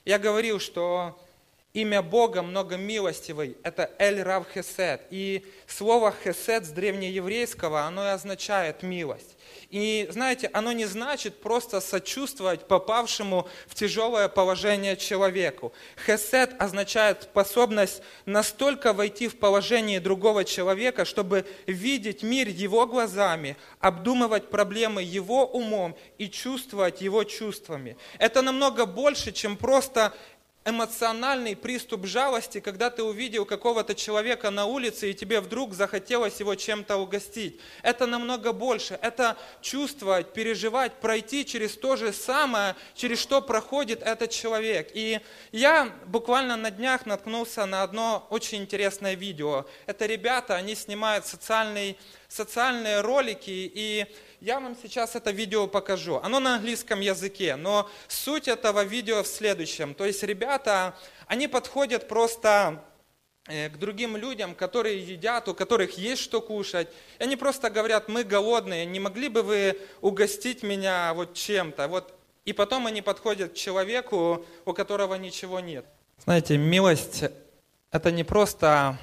Я 0.04 0.18
говорил, 0.18 0.60
что 0.60 1.20
имя 1.74 2.02
Бога 2.02 2.42
многомилостивый– 2.42 3.56
это 3.62 3.90
Эль 3.98 4.22
Рав 4.22 4.46
Хесед. 4.52 5.02
И 5.10 5.44
слово 5.66 6.14
Хесед 6.24 6.66
с 6.66 6.68
древнееврейского, 6.68 7.82
оно 7.82 8.04
и 8.04 8.10
означает 8.10 8.82
милость. 8.82 9.36
И 9.70 10.06
знаете, 10.10 10.50
оно 10.52 10.72
не 10.72 10.84
значит 10.84 11.40
просто 11.40 11.80
сочувствовать 11.80 12.68
попавшему 12.68 13.48
в 13.66 13.74
тяжелое 13.74 14.28
положение 14.28 14.96
человеку. 14.98 15.72
Хесед 16.06 16.54
означает 16.58 17.22
способность 17.22 18.02
настолько 18.26 18.92
войти 18.92 19.28
в 19.28 19.38
положение 19.38 19.98
другого 20.00 20.44
человека, 20.44 21.06
чтобы 21.06 21.46
видеть 21.66 22.22
мир 22.22 22.48
его 22.48 22.86
глазами, 22.86 23.56
обдумывать 23.80 24.50
проблемы 24.50 25.02
его 25.02 25.46
умом 25.46 25.96
и 26.18 26.28
чувствовать 26.28 27.00
его 27.00 27.24
чувствами. 27.24 27.96
Это 28.18 28.42
намного 28.42 28.84
больше, 28.84 29.32
чем 29.32 29.56
просто 29.56 30.12
эмоциональный 30.64 31.56
приступ 31.56 32.06
жалости, 32.06 32.60
когда 32.60 32.90
ты 32.90 33.02
увидел 33.02 33.44
какого-то 33.44 33.94
человека 33.94 34.50
на 34.50 34.66
улице, 34.66 35.10
и 35.10 35.14
тебе 35.14 35.40
вдруг 35.40 35.74
захотелось 35.74 36.38
его 36.38 36.54
чем-то 36.54 36.96
угостить. 36.96 37.60
Это 37.82 38.06
намного 38.06 38.52
больше. 38.52 38.98
Это 39.02 39.36
чувствовать, 39.60 40.32
переживать, 40.32 40.92
пройти 41.00 41.44
через 41.44 41.76
то 41.76 41.96
же 41.96 42.12
самое, 42.12 42.76
через 42.94 43.18
что 43.18 43.42
проходит 43.42 44.02
этот 44.02 44.30
человек. 44.30 44.90
И 44.94 45.20
я 45.50 45.92
буквально 46.06 46.56
на 46.56 46.70
днях 46.70 47.06
наткнулся 47.06 47.66
на 47.66 47.82
одно 47.82 48.26
очень 48.30 48.58
интересное 48.58 49.14
видео. 49.14 49.66
Это 49.86 50.06
ребята, 50.06 50.54
они 50.54 50.74
снимают 50.76 51.26
социальный, 51.26 51.98
социальные 52.32 53.02
ролики, 53.02 53.50
и 53.50 54.06
я 54.40 54.58
вам 54.58 54.76
сейчас 54.80 55.14
это 55.14 55.30
видео 55.30 55.66
покажу. 55.66 56.18
Оно 56.22 56.40
на 56.40 56.54
английском 56.54 57.00
языке, 57.00 57.56
но 57.56 57.90
суть 58.08 58.48
этого 58.48 58.84
видео 58.84 59.22
в 59.22 59.26
следующем. 59.26 59.94
То 59.94 60.06
есть 60.06 60.22
ребята, 60.22 60.96
они 61.26 61.46
подходят 61.46 62.08
просто 62.08 62.82
э, 63.46 63.68
к 63.68 63.76
другим 63.76 64.16
людям, 64.16 64.54
которые 64.54 64.98
едят, 64.98 65.48
у 65.48 65.54
которых 65.54 65.98
есть 65.98 66.22
что 66.22 66.40
кушать. 66.40 66.88
И 67.18 67.22
они 67.22 67.36
просто 67.36 67.68
говорят, 67.68 68.08
мы 68.08 68.24
голодные, 68.24 68.86
не 68.86 68.98
могли 68.98 69.28
бы 69.28 69.42
вы 69.42 69.78
угостить 70.00 70.62
меня 70.62 71.12
вот 71.14 71.34
чем-то? 71.34 71.86
Вот. 71.88 72.14
И 72.46 72.52
потом 72.54 72.86
они 72.86 73.02
подходят 73.02 73.52
к 73.52 73.54
человеку, 73.54 74.44
у 74.64 74.72
которого 74.72 75.14
ничего 75.16 75.60
нет. 75.60 75.84
Знаете, 76.24 76.56
милость– 76.56 77.24
это 77.90 78.10
не 78.10 78.24
просто 78.24 78.98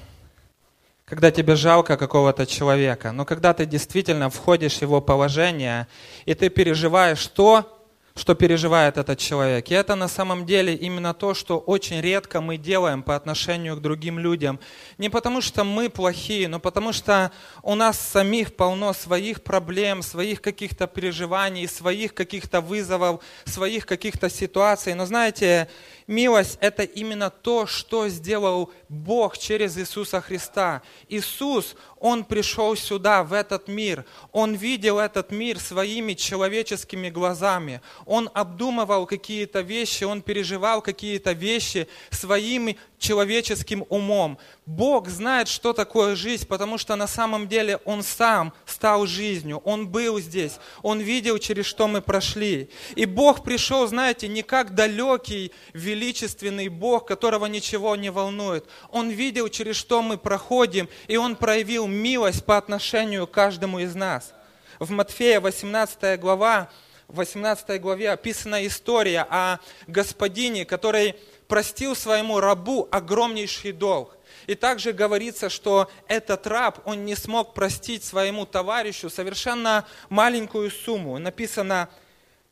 когда 1.10 1.32
тебе 1.32 1.56
жалко 1.56 1.96
какого-то 1.96 2.46
человека, 2.46 3.10
но 3.10 3.24
когда 3.24 3.52
ты 3.52 3.66
действительно 3.66 4.30
входишь 4.30 4.76
в 4.76 4.82
его 4.82 5.00
положение, 5.00 5.88
и 6.24 6.34
ты 6.34 6.50
переживаешь 6.50 7.26
то, 7.26 7.79
что 8.14 8.34
переживает 8.34 8.98
этот 8.98 9.18
человек. 9.18 9.70
И 9.70 9.74
это 9.74 9.94
на 9.94 10.08
самом 10.08 10.46
деле 10.46 10.74
именно 10.74 11.14
то, 11.14 11.34
что 11.34 11.58
очень 11.58 12.00
редко 12.00 12.40
мы 12.40 12.56
делаем 12.56 13.02
по 13.02 13.16
отношению 13.16 13.76
к 13.76 13.80
другим 13.80 14.18
людям. 14.18 14.58
Не 14.98 15.08
потому 15.08 15.40
что 15.40 15.64
мы 15.64 15.88
плохие, 15.88 16.48
но 16.48 16.60
потому 16.60 16.92
что 16.92 17.30
у 17.62 17.74
нас 17.74 17.98
самих 17.98 18.54
полно 18.56 18.92
своих 18.92 19.42
проблем, 19.42 20.02
своих 20.02 20.40
каких-то 20.40 20.86
переживаний, 20.86 21.68
своих 21.68 22.14
каких-то 22.14 22.60
вызовов, 22.60 23.22
своих 23.44 23.86
каких-то 23.86 24.28
ситуаций. 24.28 24.94
Но 24.94 25.06
знаете, 25.06 25.68
Милость– 26.10 26.58
это 26.60 26.82
именно 26.82 27.30
то, 27.30 27.66
что 27.66 28.08
сделал 28.08 28.72
Бог 28.88 29.38
через 29.38 29.78
Иисуса 29.78 30.20
Христа. 30.20 30.82
Иисус, 31.08 31.76
Он 32.00 32.24
пришел 32.24 32.74
сюда, 32.76 33.22
в 33.22 33.34
этот 33.34 33.68
мир. 33.68 34.06
Он 34.32 34.54
видел 34.54 34.98
этот 34.98 35.30
мир 35.30 35.60
своими 35.60 36.14
человеческими 36.14 37.10
глазами. 37.10 37.82
Он 38.06 38.30
обдумывал 38.32 39.04
какие-то 39.04 39.60
вещи, 39.60 40.04
Он 40.04 40.22
переживал 40.22 40.80
какие-то 40.80 41.32
вещи 41.32 41.86
своими 42.10 42.78
человеческим 42.98 43.84
умом. 43.90 44.38
Бог 44.66 45.08
знает, 45.08 45.48
что 45.48 45.72
такое 45.72 46.14
жизнь, 46.14 46.46
потому 46.46 46.78
что 46.78 46.94
на 46.94 47.06
самом 47.06 47.48
деле 47.48 47.80
Он 47.84 48.02
сам 48.02 48.52
стал 48.66 49.06
жизнью, 49.06 49.60
Он 49.64 49.88
был 49.88 50.20
здесь, 50.20 50.58
Он 50.82 51.00
видел, 51.00 51.38
через 51.38 51.66
что 51.66 51.88
мы 51.88 52.00
прошли. 52.02 52.70
И 52.94 53.06
Бог 53.06 53.42
пришел, 53.42 53.86
знаете, 53.86 54.28
не 54.28 54.42
как 54.42 54.74
далекий, 54.74 55.52
величественный 55.72 56.68
Бог, 56.68 57.06
которого 57.08 57.46
ничего 57.46 57.96
не 57.96 58.10
волнует. 58.10 58.66
Он 58.90 59.08
видел, 59.08 59.48
через 59.48 59.76
что 59.76 60.02
мы 60.02 60.18
проходим, 60.18 60.88
и 61.08 61.16
Он 61.16 61.36
проявил 61.36 61.86
милость 61.86 62.44
по 62.44 62.56
отношению 62.56 63.26
к 63.26 63.32
каждому 63.32 63.80
из 63.80 63.94
нас. 63.94 64.32
В 64.78 64.90
Матфея 64.90 65.40
18 65.40 66.20
глава, 66.20 66.70
в 67.08 67.16
18 67.16 67.80
главе 67.80 68.12
описана 68.12 68.64
история 68.66 69.26
о 69.28 69.58
господине, 69.88 70.64
который 70.64 71.16
простил 71.48 71.96
своему 71.96 72.38
рабу 72.38 72.86
огромнейший 72.92 73.72
долг. 73.72 74.16
И 74.46 74.54
также 74.54 74.92
говорится, 74.92 75.48
что 75.48 75.90
этот 76.08 76.46
раб, 76.46 76.80
он 76.84 77.04
не 77.04 77.14
смог 77.14 77.54
простить 77.54 78.04
своему 78.04 78.46
товарищу 78.46 79.10
совершенно 79.10 79.86
маленькую 80.08 80.70
сумму. 80.70 81.18
Написано, 81.18 81.88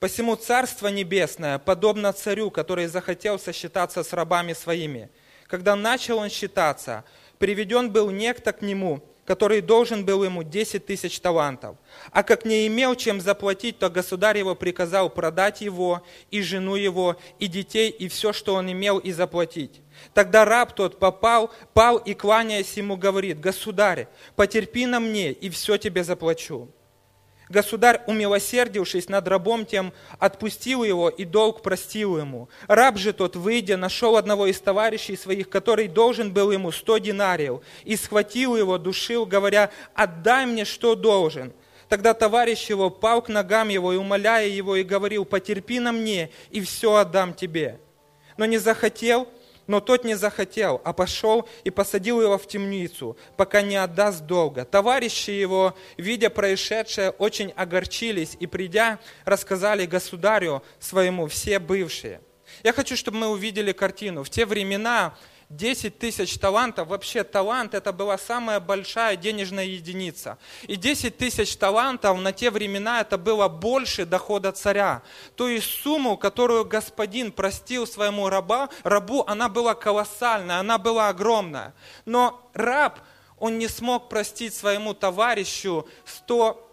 «Посему 0.01 0.37
Царство 0.37 0.89
Небесное 0.89 1.59
подобно 1.59 2.13
царю, 2.13 2.51
который 2.51 2.87
захотел 2.87 3.39
сосчитаться 3.39 4.05
с 4.05 4.13
рабами 4.13 4.53
своими. 4.53 5.11
Когда 5.47 5.75
начал 5.75 6.19
он 6.19 6.29
считаться, 6.29 7.05
приведен 7.39 7.91
был 7.91 8.11
некто 8.11 8.53
к 8.53 8.63
нему, 8.63 9.03
который 9.29 9.61
должен 9.61 10.07
был 10.07 10.25
ему 10.25 10.43
10 10.43 10.87
тысяч 10.87 11.21
талантов. 11.21 11.77
А 12.13 12.23
как 12.23 12.47
не 12.47 12.67
имел 12.67 12.95
чем 12.95 13.21
заплатить, 13.21 13.79
то 13.79 13.91
государь 13.91 14.39
его 14.39 14.55
приказал 14.55 15.11
продать 15.11 15.61
его, 15.61 16.03
и 16.31 16.41
жену 16.41 16.77
его, 16.77 17.19
и 17.39 17.47
детей, 17.47 17.91
и 17.91 18.09
все, 18.09 18.33
что 18.33 18.55
он 18.55 18.73
имел, 18.73 18.97
и 18.97 19.13
заплатить. 19.13 19.83
Тогда 20.15 20.47
раб 20.47 20.75
тот 20.75 20.99
попал, 20.99 21.51
пал 21.75 21.99
и, 21.99 22.15
кланяясь 22.15 22.73
ему, 22.79 22.97
говорит, 22.97 23.39
«Государь, 23.39 24.09
потерпи 24.35 24.87
на 24.87 24.99
мне, 24.99 25.31
и 25.31 25.51
все 25.51 25.77
тебе 25.77 26.05
заплачу». 26.05 26.71
Государь, 27.49 28.03
умилосердившись 28.07 29.09
над 29.09 29.27
рабом 29.27 29.65
тем, 29.65 29.93
отпустил 30.19 30.85
его 30.85 31.09
и 31.09 31.25
долг 31.25 31.63
простил 31.63 32.19
ему. 32.19 32.49
Раб 32.67 32.99
же 32.99 33.13
тот, 33.13 33.37
выйдя, 33.37 33.77
нашел 33.77 34.17
одного 34.17 34.47
из 34.47 34.61
товарищей 34.61 35.17
своих, 35.17 35.49
который 35.49 35.89
должен 35.89 36.33
был 36.33 36.51
ему 36.51 36.71
сто 36.73 36.99
динариев, 36.99 37.61
и 37.85 37.97
схватил 37.97 38.57
его, 38.57 38.77
душил, 38.77 39.25
говоря, 39.25 39.71
«Отдай 39.95 40.45
мне, 40.45 40.65
что 40.65 40.95
должен». 40.95 41.53
Тогда 41.89 42.13
товарищ 42.13 42.69
его 42.69 42.91
пал 42.91 43.23
к 43.23 43.31
ногам 43.31 43.71
его 43.71 43.95
и, 43.95 43.97
умоляя 43.97 44.47
его, 44.47 44.77
и 44.77 44.83
говорил, 44.83 45.25
«Потерпи 45.25 45.81
на 45.81 45.93
мне, 45.93 46.31
и 46.51 46.61
все 46.61 46.97
отдам 46.97 47.33
тебе». 47.33 47.81
Но 48.37 48.45
не 48.45 48.59
захотел, 48.59 49.27
Но 49.69 49.81
тот 49.81 50.05
не 50.05 50.17
захотел, 50.17 50.81
а 50.83 50.93
пошел 50.93 51.49
и 51.63 51.71
посадил 51.71 52.21
его 52.21 52.39
в 52.39 52.49
темницу, 52.49 53.17
пока 53.37 53.63
не 53.63 53.77
отдаст 53.77 54.23
долга. 54.23 54.65
Товарищи 54.65 55.31
его, 55.31 55.77
видя 55.97 56.31
происшедшее, 56.31 57.11
очень 57.11 57.53
огорчились 57.55 58.37
и, 58.41 58.47
придя, 58.47 58.99
рассказали 59.25 59.87
государю 59.87 60.65
своему 60.81 61.29
все 61.29 61.61
бывшие. 61.61 62.21
Я 62.65 62.73
хочу, 62.73 62.97
чтобы 62.97 63.19
мы 63.19 63.29
увидели 63.29 63.73
картину. 63.73 64.25
В 64.25 64.31
те 64.31 64.47
времена 64.47 65.15
10 65.51 65.99
тысяч 65.99 66.37
талантов, 66.39 66.89
вообще 66.89 67.25
талант 67.25 67.73
это 67.73 67.91
была 67.93 68.19
самая 68.19 68.61
большая 68.61 69.17
денежная 69.17 69.65
единица. 69.65 70.37
И 70.67 70.77
10 70.77 71.17
тысяч 71.17 71.57
талантов 71.57 72.19
на 72.19 72.33
те 72.33 72.51
времена 72.51 73.01
это 73.01 73.17
было 73.17 73.49
больше 73.49 74.05
дохода 74.05 74.53
царя. 74.53 75.03
То 75.37 75.49
есть 75.49 75.67
сумму, 75.83 76.19
которую 76.19 76.67
господин 76.67 77.33
простил 77.33 77.87
своему 77.87 78.29
раба, 78.29 78.69
рабу, 78.83 79.25
она 79.27 79.49
была 79.49 79.75
колоссальная, 79.75 80.59
она 80.59 80.77
была 80.77 81.09
огромная. 81.09 81.73
Но 82.05 82.47
раб, 82.53 83.01
он 83.39 83.57
не 83.57 83.69
смог 83.69 84.11
простить 84.11 84.55
своему 84.55 84.93
товарищу 84.93 85.89
100, 86.05 86.71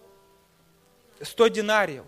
100 1.21 1.47
динариев. 1.47 2.03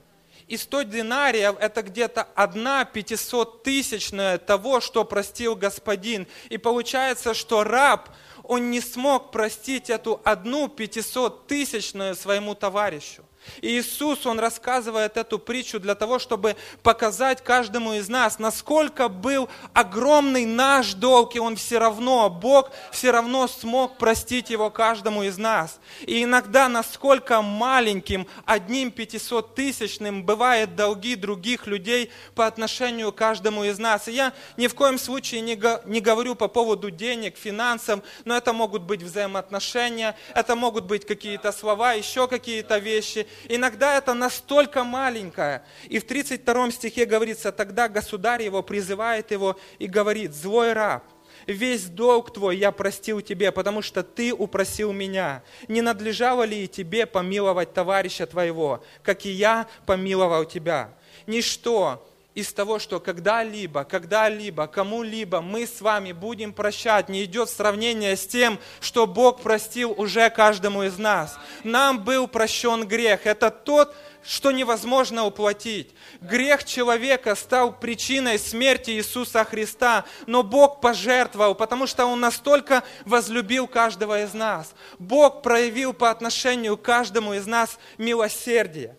И 0.47 0.55
100 0.55 0.83
динариев– 0.83 1.55
это 1.59 1.81
где-то 1.81 2.23
одна 2.33 2.85
пятисоттысячная 2.85 4.37
того, 4.37 4.79
что 4.79 5.03
простил 5.03 5.55
господин. 5.55 6.25
И 6.49 6.57
получается, 6.57 7.33
что 7.33 7.65
раб, 7.65 8.09
он 8.43 8.71
не 8.71 8.79
смог 8.79 9.31
простить 9.31 9.89
эту 9.89 10.21
одну 10.23 10.69
пятисоттысячную 10.69 12.15
своему 12.15 12.55
товарищу. 12.55 13.25
И 13.61 13.79
Иисус, 13.79 14.25
Он 14.25 14.39
рассказывает 14.39 15.17
эту 15.17 15.39
притчу 15.39 15.79
для 15.79 15.95
того, 15.95 16.19
чтобы 16.19 16.55
показать 16.83 17.43
каждому 17.43 17.93
из 17.93 18.09
нас, 18.09 18.39
насколько 18.39 19.09
был 19.09 19.49
огромный 19.73 20.45
наш 20.45 20.93
долг, 20.93 21.35
и 21.35 21.39
Он 21.39 21.55
все 21.55 21.77
равно, 21.77 22.29
Бог 22.29 22.71
все 22.91 23.11
равно 23.11 23.47
смог 23.47 23.97
простить 23.97 24.49
его 24.49 24.69
каждому 24.69 25.23
из 25.23 25.37
нас. 25.37 25.79
И 26.01 26.23
иногда, 26.23 26.69
насколько 26.69 27.41
маленьким, 27.41 28.27
одним 28.45 28.91
пятисоттысячным 28.91 30.23
бывает 30.23 30.75
долги 30.75 31.15
других 31.15 31.67
людей 31.67 32.11
по 32.35 32.45
отношению 32.47 33.11
к 33.11 33.15
каждому 33.15 33.63
из 33.63 33.79
нас. 33.79 34.07
И 34.07 34.11
я 34.11 34.33
ни 34.57 34.67
в 34.67 34.75
коем 34.75 34.97
случае 34.97 35.41
не, 35.41 35.59
не 35.85 35.99
говорю 35.99 36.35
по 36.35 36.47
поводу 36.47 36.91
денег, 36.91 37.37
финансов, 37.37 38.01
но 38.25 38.35
это 38.37 38.53
могут 38.53 38.83
быть 38.83 39.01
взаимоотношения, 39.01 40.15
это 40.33 40.55
могут 40.55 40.85
быть 40.85 41.05
какие-то 41.05 41.51
слова, 41.51 41.93
еще 41.93 42.27
какие-то 42.27 42.77
вещи. 42.77 43.27
Иногда 43.47 43.97
это 43.97 44.13
настолько 44.13 44.83
маленькое. 44.83 45.63
И 45.87 45.99
в 45.99 46.05
32 46.05 46.71
стихе 46.71 47.05
говорится, 47.05 47.51
тогда 47.51 47.87
государь 47.87 48.43
его 48.43 48.63
призывает 48.63 49.31
его 49.31 49.59
и 49.79 49.87
говорит, 49.87 50.33
злой 50.33 50.73
раб, 50.73 51.03
весь 51.45 51.85
долг 51.85 52.33
твой 52.33 52.57
я 52.57 52.71
простил 52.71 53.21
тебе, 53.21 53.51
потому 53.51 53.81
что 53.81 54.03
ты 54.03 54.33
упросил 54.33 54.91
меня. 54.91 55.43
Не 55.67 55.81
надлежало 55.81 56.43
ли 56.43 56.65
и 56.65 56.67
тебе 56.67 57.05
помиловать 57.05 57.73
товарища 57.73 58.25
твоего, 58.25 58.83
как 59.03 59.25
и 59.25 59.29
я 59.29 59.67
помиловал 59.85 60.45
тебя? 60.45 60.93
Ничто 61.25 62.07
из 62.37 62.53
того, 62.53 62.77
что 62.77 62.99
когда-либо, 62.99 63.83
когда-либо, 63.83 64.67
кому-либо 64.67 65.41
мы 65.41 65.65
с 65.65 65.81
вами 65.81 66.11
будем 66.11 66.53
прощать, 66.53 67.09
не 67.09 67.23
идет 67.23 67.49
сравнение 67.49 68.15
с 68.15 68.27
тем, 68.27 68.59
что 68.79 69.07
Бог 69.07 69.41
простил 69.41 69.91
уже 69.97 70.29
каждому 70.29 70.83
из 70.83 70.99
нас. 70.99 71.35
Нам 71.63 72.03
был 72.03 72.27
прощен 72.27 72.87
грех. 72.87 73.25
Это 73.25 73.49
тот, 73.49 73.95
что 74.23 74.51
невозможно 74.51 75.25
уплатить. 75.25 75.95
Грех 76.21 76.63
человека 76.63 77.33
стал 77.33 77.75
причиной 77.75 78.37
смерти 78.37 78.91
Иисуса 78.91 79.43
Христа, 79.43 80.05
но 80.27 80.43
Бог 80.43 80.79
пожертвовал, 80.79 81.55
потому 81.55 81.87
что 81.87 82.05
Он 82.05 82.19
настолько 82.19 82.83
возлюбил 83.05 83.65
каждого 83.65 84.21
из 84.21 84.35
нас. 84.35 84.75
Бог 84.99 85.41
проявил 85.41 85.91
по 85.91 86.11
отношению 86.11 86.77
к 86.77 86.83
каждому 86.83 87.33
из 87.33 87.47
нас 87.47 87.79
милосердие. 87.97 88.95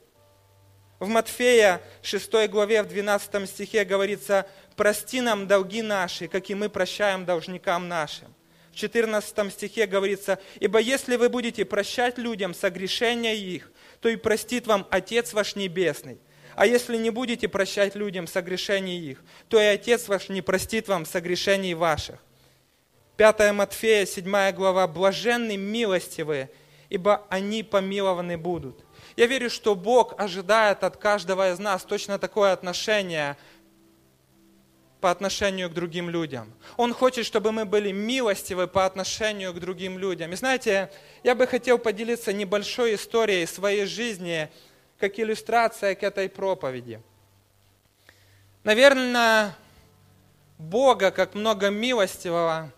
В 0.99 1.07
Матфея 1.07 1.81
6 2.03 2.49
главе, 2.49 2.83
в 2.83 2.89
12 2.89 3.49
стихе 3.49 3.85
говорится, 3.85 4.49
«Прости 4.75 5.21
нам 5.21 5.47
долги 5.47 5.81
наши, 5.81 6.27
как 6.27 6.51
и 6.51 6.55
мы 6.55 6.69
прощаем 6.69 7.25
должникам 7.25 7.87
нашим». 7.87 8.35
В 8.73 8.75
14 8.75 9.53
стихе 9.53 9.87
говорится, 9.87 10.41
«Ибо 10.59 10.81
если 10.81 11.15
вы 11.15 11.29
будете 11.29 11.65
прощать 11.65 12.19
людям 12.19 12.53
согрешения 12.53 13.35
их, 13.35 13.71
то 14.01 14.09
и 14.09 14.17
простит 14.17 14.67
вам 14.67 14.89
Отец 14.91 15.33
ваш 15.33 15.55
Небесный. 15.55 16.19
А 16.57 16.67
если 16.67 16.97
не 16.97 17.11
будете 17.11 17.47
прощать 17.47 17.95
людям 17.95 18.27
согрешений 18.27 18.99
их, 18.99 19.23
то 19.49 19.61
и 19.61 19.65
Отец 19.65 20.09
ваш 20.09 20.29
не 20.29 20.43
простит 20.43 20.89
вам 20.89 21.07
согрешений 21.07 21.75
ваших». 21.75 22.19
5 23.19 23.53
Матфея, 23.53 24.05
7 24.05 24.51
глава, 24.51 24.89
«Блаженны 24.89 25.57
милостивые, 25.57 26.51
ибо 26.89 27.25
они 27.31 27.63
помилованы 27.63 28.37
будут». 28.37 28.85
Я 29.19 29.27
верю, 29.27 29.51
что 29.51 29.75
Бог 29.75 30.15
ожидает 30.17 30.85
от 30.85 30.97
каждого 30.97 31.51
из 31.51 31.59
нас 31.59 31.83
точно 31.83 32.21
такое 32.21 32.53
отношение 32.53 33.37
по 35.01 35.11
отношению 35.11 35.69
к 35.69 35.73
другим 35.73 36.09
людям. 36.09 36.55
Он 36.77 36.95
хочет, 36.95 37.27
чтобы 37.27 37.51
мы 37.51 37.65
были 37.65 37.91
милостивы 37.91 38.69
по 38.69 38.87
отношению 38.87 39.53
к 39.53 39.59
другим 39.59 39.99
людям. 39.99 40.33
И 40.33 40.37
знаете, 40.37 40.93
я 41.25 41.35
бы 41.35 41.49
хотел 41.49 41.79
поделиться 41.79 42.33
небольшой 42.33 42.95
историей 42.95 43.45
своей 43.47 43.87
жизни, 43.87 44.49
как 45.01 45.19
иллюстрация 45.19 45.97
к 45.97 46.05
этой 46.05 46.29
проповеди. 46.29 47.03
Наверное, 48.63 49.57
Бога, 50.59 51.11
как 51.11 51.35
много 51.35 51.71
милостивого, 51.71 52.71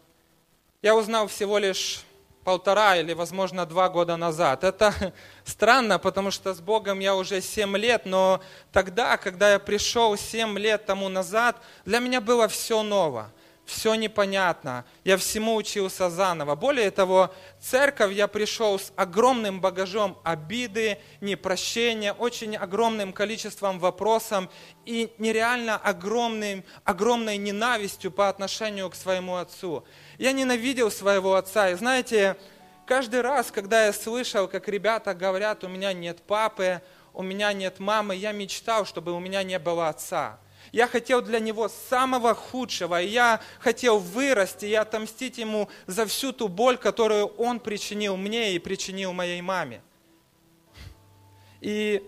я 0.81 0.97
узнал 0.97 1.27
всего 1.27 1.59
лишь 1.59 2.03
полтора 2.45 2.97
или, 2.97 3.13
возможно, 3.13 3.67
два 3.67 3.89
года 3.89 4.17
назад. 4.17 4.65
Это 4.65 4.95
странно, 5.45 5.99
потому 5.99 6.31
что 6.31 6.55
с 6.55 6.61
Богом 6.61 7.01
я 7.01 7.15
уже 7.15 7.41
семь 7.41 7.77
лет, 7.77 8.07
но 8.07 8.41
тогда, 8.73 9.17
когда 9.17 9.53
я 9.53 9.59
пришел 9.59 10.17
семь 10.17 10.59
лет 10.59 10.87
тому 10.87 11.09
назад, 11.09 11.57
для 11.85 11.99
меня 11.99 12.21
было 12.21 12.49
все 12.49 12.83
ново 12.83 13.31
все 13.71 13.95
непонятно, 13.95 14.85
я 15.05 15.17
всему 15.17 15.55
учился 15.55 16.11
заново. 16.11 16.57
Более 16.57 16.91
того, 16.91 17.33
церковь 17.61 18.13
я 18.13 18.27
пришел 18.27 18.81
с 18.81 18.93
огромным 18.97 19.61
багажом 19.61 20.19
обиды, 20.25 20.99
непрощения, 21.21 22.13
очень 22.13 22.57
огромным 22.57 23.13
количеством 23.13 23.79
вопросов 23.79 24.49
и 24.85 25.13
нереально 25.19 25.77
огромным, 25.77 26.65
огромной 26.85 27.37
ненавистью 27.37 28.11
по 28.11 28.29
отношению 28.29 28.91
к 28.91 28.97
своему 28.97 29.37
отцу. 29.37 29.85
Я 30.21 30.33
ненавидел 30.33 30.91
своего 30.91 31.37
отца, 31.37 31.71
и 31.71 31.75
знаете, 31.77 32.37
каждый 32.85 33.23
раз, 33.23 33.51
когда 33.51 33.87
я 33.87 33.93
слышал, 33.95 34.49
как 34.49 34.69
ребята 34.69 35.15
говорят, 35.15 35.65
у 35.65 35.69
меня 35.69 35.95
нет 35.95 36.21
папы, 36.21 36.83
у 37.15 37.23
меня 37.23 37.55
нет 37.55 37.79
мамы, 37.79 38.17
я 38.17 38.33
мечтал, 38.33 38.85
чтобы 38.85 39.15
у 39.15 39.19
меня 39.19 39.43
не 39.43 39.59
было 39.59 39.89
отца. 39.89 40.39
Я 40.73 40.89
хотел 40.89 41.23
для 41.23 41.41
него 41.41 41.71
самого 41.71 42.35
худшего, 42.35 43.01
и 43.01 43.07
я 43.07 43.41
хотел 43.61 43.99
вырасти 43.99 44.67
и 44.67 44.75
отомстить 44.75 45.39
ему 45.39 45.71
за 45.87 46.05
всю 46.05 46.33
ту 46.33 46.49
боль, 46.49 46.77
которую 46.77 47.29
он 47.39 47.59
причинил 47.59 48.19
мне 48.19 48.53
и 48.53 48.59
причинил 48.59 49.15
моей 49.15 49.41
маме. 49.41 49.81
И 51.63 52.07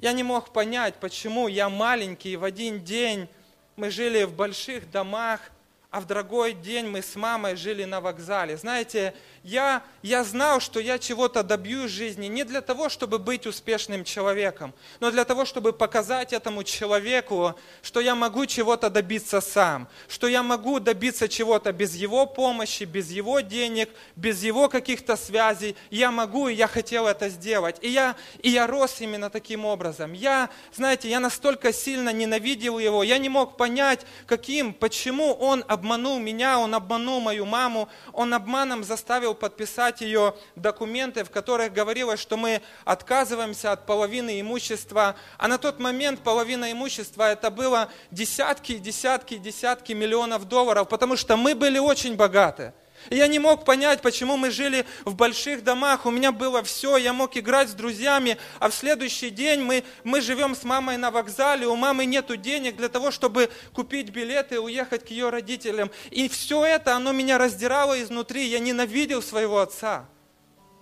я 0.00 0.12
не 0.12 0.24
мог 0.24 0.52
понять, 0.52 0.96
почему 0.96 1.46
я 1.46 1.68
маленький, 1.68 2.34
в 2.34 2.42
один 2.42 2.82
день 2.82 3.28
мы 3.76 3.90
жили 3.90 4.24
в 4.24 4.34
больших 4.34 4.90
домах, 4.90 5.52
а 5.92 6.00
в 6.00 6.06
другой 6.06 6.54
день 6.54 6.86
мы 6.86 7.02
с 7.02 7.16
мамой 7.16 7.54
жили 7.54 7.84
на 7.84 8.00
вокзале. 8.00 8.56
Знаете, 8.56 9.12
я, 9.44 9.82
я 10.00 10.24
знал, 10.24 10.58
что 10.58 10.80
я 10.80 10.98
чего-то 10.98 11.42
добьюсь 11.42 11.90
в 11.90 11.94
жизни 11.94 12.28
не 12.28 12.44
для 12.44 12.62
того, 12.62 12.88
чтобы 12.88 13.18
быть 13.18 13.46
успешным 13.46 14.02
человеком, 14.02 14.72
но 15.00 15.10
для 15.10 15.26
того, 15.26 15.44
чтобы 15.44 15.74
показать 15.74 16.32
этому 16.32 16.64
человеку, 16.64 17.54
что 17.82 18.00
я 18.00 18.14
могу 18.14 18.46
чего-то 18.46 18.88
добиться 18.88 19.42
сам, 19.42 19.86
что 20.08 20.28
я 20.28 20.42
могу 20.42 20.80
добиться 20.80 21.28
чего-то 21.28 21.72
без 21.72 21.94
его 21.94 22.24
помощи, 22.24 22.84
без 22.84 23.10
его 23.10 23.40
денег, 23.40 23.90
без 24.16 24.42
его 24.42 24.70
каких-то 24.70 25.16
связей. 25.16 25.76
Я 25.90 26.10
могу, 26.10 26.48
и 26.48 26.54
я 26.54 26.68
хотел 26.68 27.06
это 27.06 27.28
сделать. 27.28 27.76
И 27.82 27.90
я, 27.90 28.16
и 28.42 28.48
я 28.48 28.66
рос 28.66 29.02
именно 29.02 29.28
таким 29.28 29.66
образом. 29.66 30.14
Я, 30.14 30.48
знаете, 30.72 31.10
я 31.10 31.20
настолько 31.20 31.70
сильно 31.70 32.14
ненавидел 32.14 32.78
его, 32.78 33.02
я 33.02 33.18
не 33.18 33.28
мог 33.28 33.58
понять, 33.58 34.06
каким, 34.24 34.72
почему 34.72 35.34
он 35.34 35.62
обманул 35.82 36.20
меня, 36.20 36.60
он 36.60 36.74
обманул 36.76 37.20
мою 37.20 37.44
маму, 37.44 37.88
он 38.12 38.32
обманом 38.32 38.84
заставил 38.84 39.34
подписать 39.34 40.00
ее 40.00 40.34
документы, 40.54 41.24
в 41.24 41.30
которых 41.30 41.72
говорилось, 41.72 42.20
что 42.20 42.36
мы 42.36 42.62
отказываемся 42.84 43.72
от 43.72 43.84
половины 43.84 44.40
имущества. 44.40 45.16
А 45.38 45.48
на 45.48 45.58
тот 45.58 45.80
момент 45.80 46.20
половина 46.20 46.70
имущества 46.70 47.32
это 47.32 47.50
было 47.50 47.88
десятки, 48.12 48.78
десятки, 48.78 49.38
десятки 49.38 49.92
миллионов 49.92 50.46
долларов, 50.46 50.88
потому 50.88 51.16
что 51.16 51.36
мы 51.36 51.56
были 51.56 51.80
очень 51.80 52.14
богаты. 52.14 52.72
И 53.10 53.16
я 53.16 53.26
не 53.26 53.38
мог 53.38 53.64
понять, 53.64 54.02
почему 54.02 54.36
мы 54.36 54.50
жили 54.50 54.84
в 55.04 55.14
больших 55.14 55.64
домах, 55.64 56.06
у 56.06 56.10
меня 56.10 56.32
было 56.32 56.62
все, 56.62 56.96
я 56.96 57.12
мог 57.12 57.36
играть 57.36 57.68
с 57.70 57.74
друзьями, 57.74 58.38
а 58.58 58.68
в 58.68 58.74
следующий 58.74 59.30
день 59.30 59.60
мы, 59.60 59.84
мы 60.04 60.20
живем 60.20 60.54
с 60.54 60.64
мамой 60.64 60.96
на 60.96 61.10
вокзале, 61.10 61.66
у 61.66 61.76
мамы 61.76 62.04
нет 62.04 62.22
денег 62.40 62.76
для 62.76 62.88
того, 62.88 63.10
чтобы 63.10 63.50
купить 63.72 64.10
билеты 64.10 64.56
и 64.56 64.58
уехать 64.58 65.04
к 65.04 65.08
ее 65.10 65.30
родителям. 65.30 65.90
И 66.10 66.28
все 66.28 66.64
это, 66.64 66.94
оно 66.94 67.12
меня 67.12 67.38
раздирало 67.38 68.00
изнутри, 68.02 68.46
я 68.46 68.58
ненавидел 68.58 69.22
своего 69.22 69.60
отца. 69.60 70.08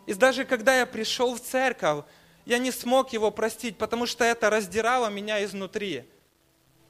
И 0.07 0.15
даже 0.15 0.45
когда 0.45 0.79
я 0.79 0.87
пришел 0.87 1.35
в 1.35 1.41
церковь, 1.41 2.05
я 2.45 2.59
не 2.59 2.73
смог 2.73 3.13
его 3.13 3.31
простить, 3.31 3.79
потому 3.79 4.07
что 4.07 4.25
это 4.25 4.51
раздирало 4.51 5.09
меня 5.09 5.45
изнутри. 5.45 6.05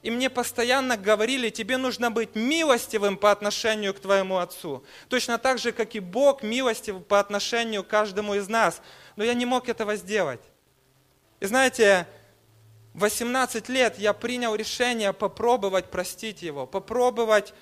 И 0.02 0.10
мне 0.10 0.30
постоянно 0.30 0.96
говорили, 0.96 1.50
тебе 1.50 1.76
нужно 1.76 2.10
быть 2.10 2.34
милостивым 2.34 3.18
по 3.18 3.30
отношению 3.30 3.92
к 3.92 4.00
твоему 4.00 4.38
отцу. 4.38 4.82
Точно 5.08 5.36
так 5.36 5.58
же, 5.58 5.72
как 5.72 5.94
и 5.94 6.00
Бог 6.00 6.42
милостив 6.42 7.04
по 7.04 7.20
отношению 7.20 7.84
к 7.84 7.88
каждому 7.88 8.34
из 8.34 8.48
нас. 8.48 8.80
Но 9.16 9.24
я 9.24 9.34
не 9.34 9.44
мог 9.44 9.68
этого 9.68 9.96
сделать. 9.96 10.40
И 11.40 11.46
знаете, 11.46 12.06
в 12.94 13.00
18 13.00 13.68
лет 13.68 13.98
я 13.98 14.14
принял 14.14 14.54
решение 14.54 15.12
попробовать 15.12 15.90
простить 15.90 16.40
его, 16.40 16.66
попробовать 16.66 17.52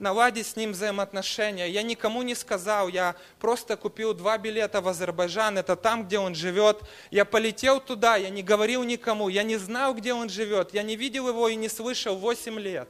наладить 0.00 0.46
с 0.46 0.56
ним 0.56 0.72
взаимоотношения. 0.72 1.68
Я 1.68 1.82
никому 1.82 2.22
не 2.22 2.34
сказал, 2.34 2.88
я 2.88 3.16
просто 3.38 3.76
купил 3.76 4.14
два 4.14 4.38
билета 4.38 4.80
в 4.80 4.88
Азербайджан, 4.88 5.58
это 5.58 5.76
там, 5.76 6.06
где 6.06 6.18
он 6.18 6.34
живет. 6.34 6.82
Я 7.10 7.24
полетел 7.24 7.80
туда, 7.80 8.16
я 8.16 8.30
не 8.30 8.42
говорил 8.42 8.84
никому, 8.84 9.28
я 9.28 9.42
не 9.42 9.56
знал, 9.56 9.94
где 9.94 10.14
он 10.14 10.28
живет, 10.28 10.74
я 10.74 10.82
не 10.82 10.96
видел 10.96 11.28
его 11.28 11.48
и 11.48 11.56
не 11.56 11.68
слышал 11.68 12.16
8 12.16 12.58
лет. 12.58 12.88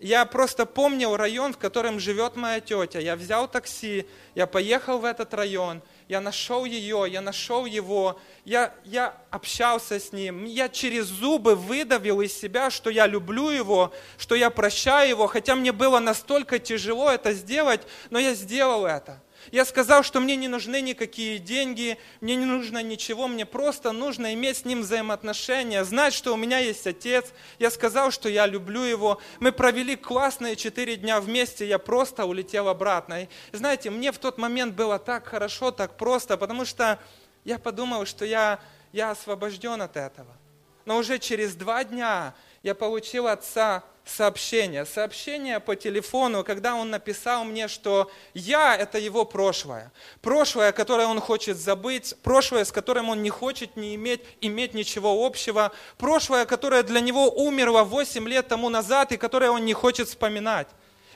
Я 0.00 0.24
просто 0.26 0.64
помнил 0.64 1.16
район, 1.16 1.52
в 1.52 1.58
котором 1.58 1.98
живет 1.98 2.36
моя 2.36 2.60
тетя. 2.60 3.00
Я 3.00 3.16
взял 3.16 3.48
такси, 3.48 4.06
я 4.34 4.46
поехал 4.46 4.98
в 4.98 5.04
этот 5.04 5.34
район– 5.34 5.82
я 6.08 6.20
нашел 6.20 6.64
ее, 6.64 7.04
я 7.08 7.20
нашел 7.20 7.66
его, 7.66 8.18
я, 8.44 8.74
я 8.84 9.14
общался 9.30 10.00
с 10.00 10.12
ним, 10.12 10.44
я 10.44 10.70
через 10.70 11.04
зубы 11.04 11.54
выдавил 11.54 12.22
из 12.22 12.32
себя, 12.32 12.70
что 12.70 12.88
я 12.88 13.06
люблю 13.06 13.50
его, 13.50 13.92
что 14.16 14.34
я 14.34 14.48
прощаю 14.48 15.10
его, 15.10 15.26
хотя 15.26 15.54
мне 15.54 15.70
было 15.70 15.98
настолько 15.98 16.58
тяжело 16.58 17.10
это 17.10 17.34
сделать, 17.34 17.82
но 18.08 18.18
я 18.18 18.34
сделал 18.34 18.86
это. 18.86 19.22
Я 19.50 19.64
сказал, 19.64 20.02
что 20.02 20.20
мне 20.20 20.36
не 20.36 20.48
нужны 20.48 20.80
никакие 20.80 21.38
деньги, 21.38 21.98
мне 22.20 22.36
не 22.36 22.44
нужно 22.44 22.82
ничего, 22.82 23.28
мне 23.28 23.46
просто 23.46 23.92
нужно 23.92 24.34
иметь 24.34 24.58
с 24.58 24.64
ним 24.64 24.82
взаимоотношения, 24.82 25.84
знать, 25.84 26.12
что 26.12 26.34
у 26.34 26.36
меня 26.36 26.58
есть 26.58 26.86
отец. 26.86 27.26
Я 27.58 27.70
сказал, 27.70 28.10
что 28.10 28.28
я 28.28 28.46
люблю 28.46 28.82
его. 28.82 29.20
Мы 29.40 29.52
провели 29.52 29.96
классные 29.96 30.56
четыре 30.56 30.96
дня 30.96 31.20
вместе, 31.20 31.66
я 31.66 31.78
просто 31.78 32.26
улетел 32.26 32.68
обратно. 32.68 33.22
И 33.22 33.28
знаете, 33.52 33.90
мне 33.90 34.12
в 34.12 34.18
тот 34.18 34.38
момент 34.38 34.74
было 34.74 34.98
так 34.98 35.26
хорошо, 35.26 35.70
так 35.70 35.96
просто, 35.96 36.36
потому 36.36 36.64
что 36.64 36.98
я 37.44 37.58
подумал, 37.58 38.04
что 38.06 38.24
я, 38.24 38.60
я 38.92 39.10
освобожден 39.10 39.80
от 39.80 39.96
этого. 39.96 40.36
Но 40.84 40.96
уже 40.96 41.18
через 41.18 41.54
два 41.54 41.84
дня 41.84 42.34
я 42.62 42.74
получил 42.74 43.26
отца 43.26 43.84
сообщение, 44.08 44.84
сообщение 44.84 45.60
по 45.60 45.76
телефону, 45.76 46.42
когда 46.44 46.74
он 46.74 46.90
написал 46.90 47.44
мне, 47.44 47.68
что 47.68 48.10
я– 48.34 48.76
это 48.78 48.98
его 48.98 49.24
прошлое. 49.24 49.92
Прошлое, 50.20 50.72
которое 50.72 51.06
он 51.06 51.20
хочет 51.20 51.56
забыть, 51.56 52.14
прошлое, 52.22 52.64
с 52.64 52.72
которым 52.72 53.10
он 53.10 53.22
не 53.22 53.30
хочет 53.30 53.76
не 53.76 53.94
иметь, 53.94 54.22
иметь 54.40 54.74
ничего 54.74 55.26
общего, 55.26 55.72
прошлое, 55.96 56.46
которое 56.46 56.82
для 56.82 57.00
него 57.00 57.30
умерло 57.30 57.84
8 57.84 58.28
лет 58.28 58.48
тому 58.48 58.68
назад 58.68 59.12
и 59.12 59.16
которое 59.16 59.50
он 59.50 59.64
не 59.64 59.74
хочет 59.74 60.08
вспоминать. 60.08 60.68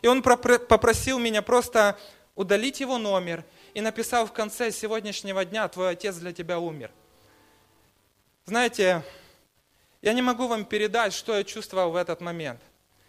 И 0.03 0.09
он 0.09 0.23
попросил 0.23 1.19
меня 1.19 1.43
просто 1.43 1.99
удалить 2.35 2.81
его 2.81 2.99
номер 2.99 3.45
и 3.75 3.81
написал 3.81 4.27
в 4.27 4.33
конце 4.33 4.71
сегодняшнего 4.71 5.45
дня 5.45 5.69
«Твой 5.69 5.91
отец 5.91 6.17
для 6.17 6.33
тебя 6.33 6.59
умер». 6.59 6.91
Знаете, 8.45 9.03
я 10.03 10.13
не 10.13 10.23
могу 10.23 10.49
вам 10.49 10.65
передать, 10.65 11.13
что 11.13 11.37
я 11.37 11.45
чувствовал 11.45 11.93
в 11.93 11.97
этот 11.97 12.21
момент 12.21 12.61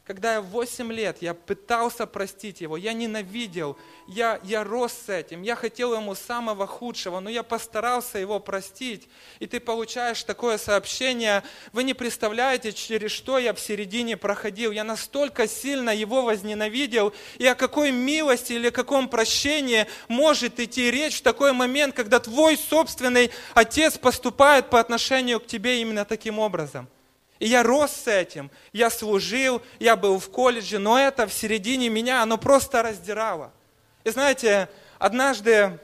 когда 0.06 0.34
я 0.34 0.42
8 0.42 0.92
лет, 0.92 1.18
я 1.22 1.34
пытался 1.34 2.06
простить 2.06 2.60
его, 2.60 2.76
я 2.76 2.92
ненавидел, 2.92 3.78
я, 4.06 4.38
я 4.44 4.66
рос 4.66 4.94
с 5.06 5.10
этим, 5.10 5.44
я 5.44 5.56
хотел 5.56 5.94
ему 5.94 6.14
самого 6.14 6.68
худшего, 6.68 7.22
но 7.22 7.30
я 7.30 7.42
постарался 7.42 8.20
его 8.20 8.42
простить. 8.42 9.08
И 9.40 9.48
ты 9.48 9.62
получаешь 9.62 10.22
такое 10.24 10.58
сообщение, 10.58 11.42
вы 11.72 11.86
не 11.86 11.94
представляете, 11.94 12.74
через 12.74 13.12
что 13.12 13.40
я 13.40 13.54
в 13.54 13.60
середине 13.62 14.18
проходил. 14.18 14.72
Я 14.72 14.84
настолько 14.84 15.48
сильно 15.48 15.92
его 15.92 16.24
возненавидел, 16.24 17.14
и 17.38 17.48
о 17.48 17.56
какой 17.56 17.92
милости 17.92 18.54
или 18.54 18.72
каком 18.72 19.08
прощении 19.08 19.88
может 20.10 20.60
идти 20.60 20.92
речь 20.92 21.20
в 21.20 21.24
такой 21.24 21.54
момент, 21.54 21.96
когда 21.96 22.20
твой 22.20 22.58
собственный 22.58 23.32
отец 23.54 23.98
поступает 23.98 24.70
по 24.70 24.82
отношению 24.82 25.40
к 25.40 25.48
тебе 25.48 25.80
именно 25.80 26.04
таким 26.04 26.40
образом. 26.40 26.90
И 27.40 27.48
я 27.48 27.64
рос 27.64 27.92
с 27.92 28.08
этим, 28.08 28.52
я 28.72 28.90
служил, 28.90 29.62
я 29.80 29.96
был 29.96 30.20
в 30.20 30.30
колледже, 30.30 30.80
но 30.80 30.98
это 31.00 31.28
в 31.28 31.34
середине 31.34 31.90
меня, 31.90 32.22
оно 32.22 32.38
просто 32.38 32.82
раздирало. 32.82 33.52
И 34.04 34.10
знаете, 34.10 34.70
однажды 35.00 35.80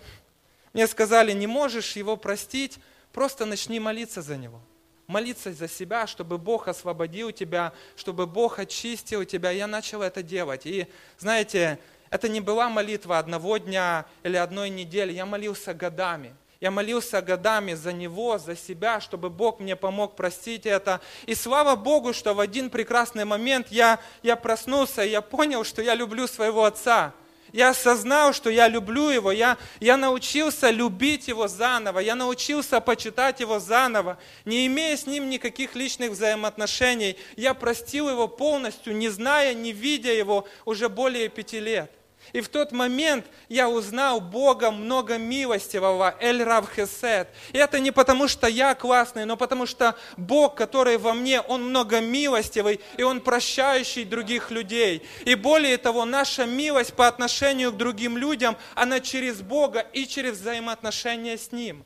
мне 0.73 0.88
сказали, 0.88 1.31
не 1.31 1.47
можешь 1.47 1.95
его 1.95 2.15
простить, 2.15 2.79
просто 3.12 3.45
начни 3.45 3.79
молиться 3.79 4.21
за 4.21 4.38
него. 4.38 4.62
Молиться 5.07 5.51
за 5.51 5.67
себя, 5.67 6.05
чтобы 6.05 6.38
Бог 6.38 6.67
освободил 6.67 7.31
тебя, 7.31 7.73
чтобы 7.95 8.27
Бог 8.27 8.59
очистил 8.59 9.25
тебя. 9.25 9.49
Я 9.49 9.65
начал 9.65 10.03
это 10.03 10.21
делать. 10.21 10.67
И 10.67 10.88
знаете, 11.17 11.79
это 12.12 12.29
не 12.29 12.41
была 12.41 12.69
молитва 12.69 13.17
одного 13.17 13.57
дня 13.57 14.05
или 14.23 14.38
одной 14.38 14.69
недели, 14.69 15.12
я 15.12 15.25
молился 15.25 15.73
годами. 15.73 16.35
Я 16.62 16.72
молился 16.72 17.22
годами 17.22 17.74
за 17.74 17.93
него, 17.93 18.38
за 18.38 18.54
себя, 18.54 19.00
чтобы 19.00 19.30
Бог 19.30 19.62
мне 19.62 19.78
помог 19.78 20.17
простить 20.17 20.65
это. 20.65 21.00
И 21.26 21.34
слава 21.34 21.78
Богу, 21.78 22.12
что 22.12 22.34
в 22.34 22.41
один 22.41 22.69
прекрасный 22.69 23.24
момент 23.24 23.67
я, 23.69 24.00
я 24.24 24.36
проснулся, 24.36 25.06
и 25.06 25.10
я 25.10 25.22
понял, 25.22 25.63
что 25.63 25.82
я 25.82 25.95
люблю 25.95 26.28
своего 26.28 26.65
отца. 26.65 27.13
Я 27.54 27.69
осознал, 27.69 28.34
что 28.34 28.50
я 28.50 28.67
люблю 28.67 29.10
его, 29.10 29.32
я, 29.32 29.58
я 29.80 29.95
научился 29.95 30.69
любить 30.69 31.30
его 31.30 31.48
заново, 31.48 32.00
я 32.00 32.13
научился 32.13 32.82
почитать 32.82 33.39
его 33.39 33.60
заново, 33.60 34.19
не 34.43 34.67
имея 34.67 34.98
с 34.98 35.08
ним 35.08 35.30
никаких 35.30 35.76
личных 35.76 36.12
взаимоотношений. 36.12 37.17
Я 37.38 37.54
простил 37.54 38.10
его 38.10 38.28
полностью, 38.28 38.95
не 38.95 39.08
зная, 39.08 39.54
не 39.54 39.72
видя 39.72 40.13
его 40.13 40.45
уже 40.65 40.89
более 40.89 41.30
пяти 41.30 41.60
лет. 41.60 41.89
И 42.34 42.42
в 42.42 42.50
тот 42.50 42.72
момент 42.72 43.26
я 43.48 43.70
узнал 43.70 44.22
Бога 44.22 44.72
много 44.72 45.18
милостивого, 45.18 46.15
Эль 46.20 46.44
Рав 46.44 46.70
Хесед. 46.74 47.30
И 47.54 47.58
это 47.58 47.80
не 47.80 47.92
потому, 47.92 48.28
что 48.28 48.48
я 48.48 48.76
классный, 48.76 49.26
но 49.26 49.38
потому 49.38 49.65
что 49.65 49.96
Бог, 50.18 50.56
который 50.56 50.98
во 50.98 51.13
мне, 51.13 51.42
Он 51.42 51.63
много 51.63 52.02
милостивый, 52.02 52.80
и 52.98 53.04
Он 53.04 53.22
прощающий 53.22 54.04
других 54.04 54.52
людей. 54.52 55.08
И 55.26 55.36
более 55.36 55.78
того, 55.78 56.06
наша 56.06 56.46
милость 56.46 56.94
по 56.94 57.08
отношению 57.08 57.72
к 57.72 57.78
другим 57.78 58.18
людям, 58.18 58.58
она 58.76 59.00
через 59.00 59.42
Бога 59.42 59.80
и 59.80 60.06
через 60.06 60.39
взаимоотношения 60.39 61.38
с 61.38 61.52
Ним. 61.52 61.84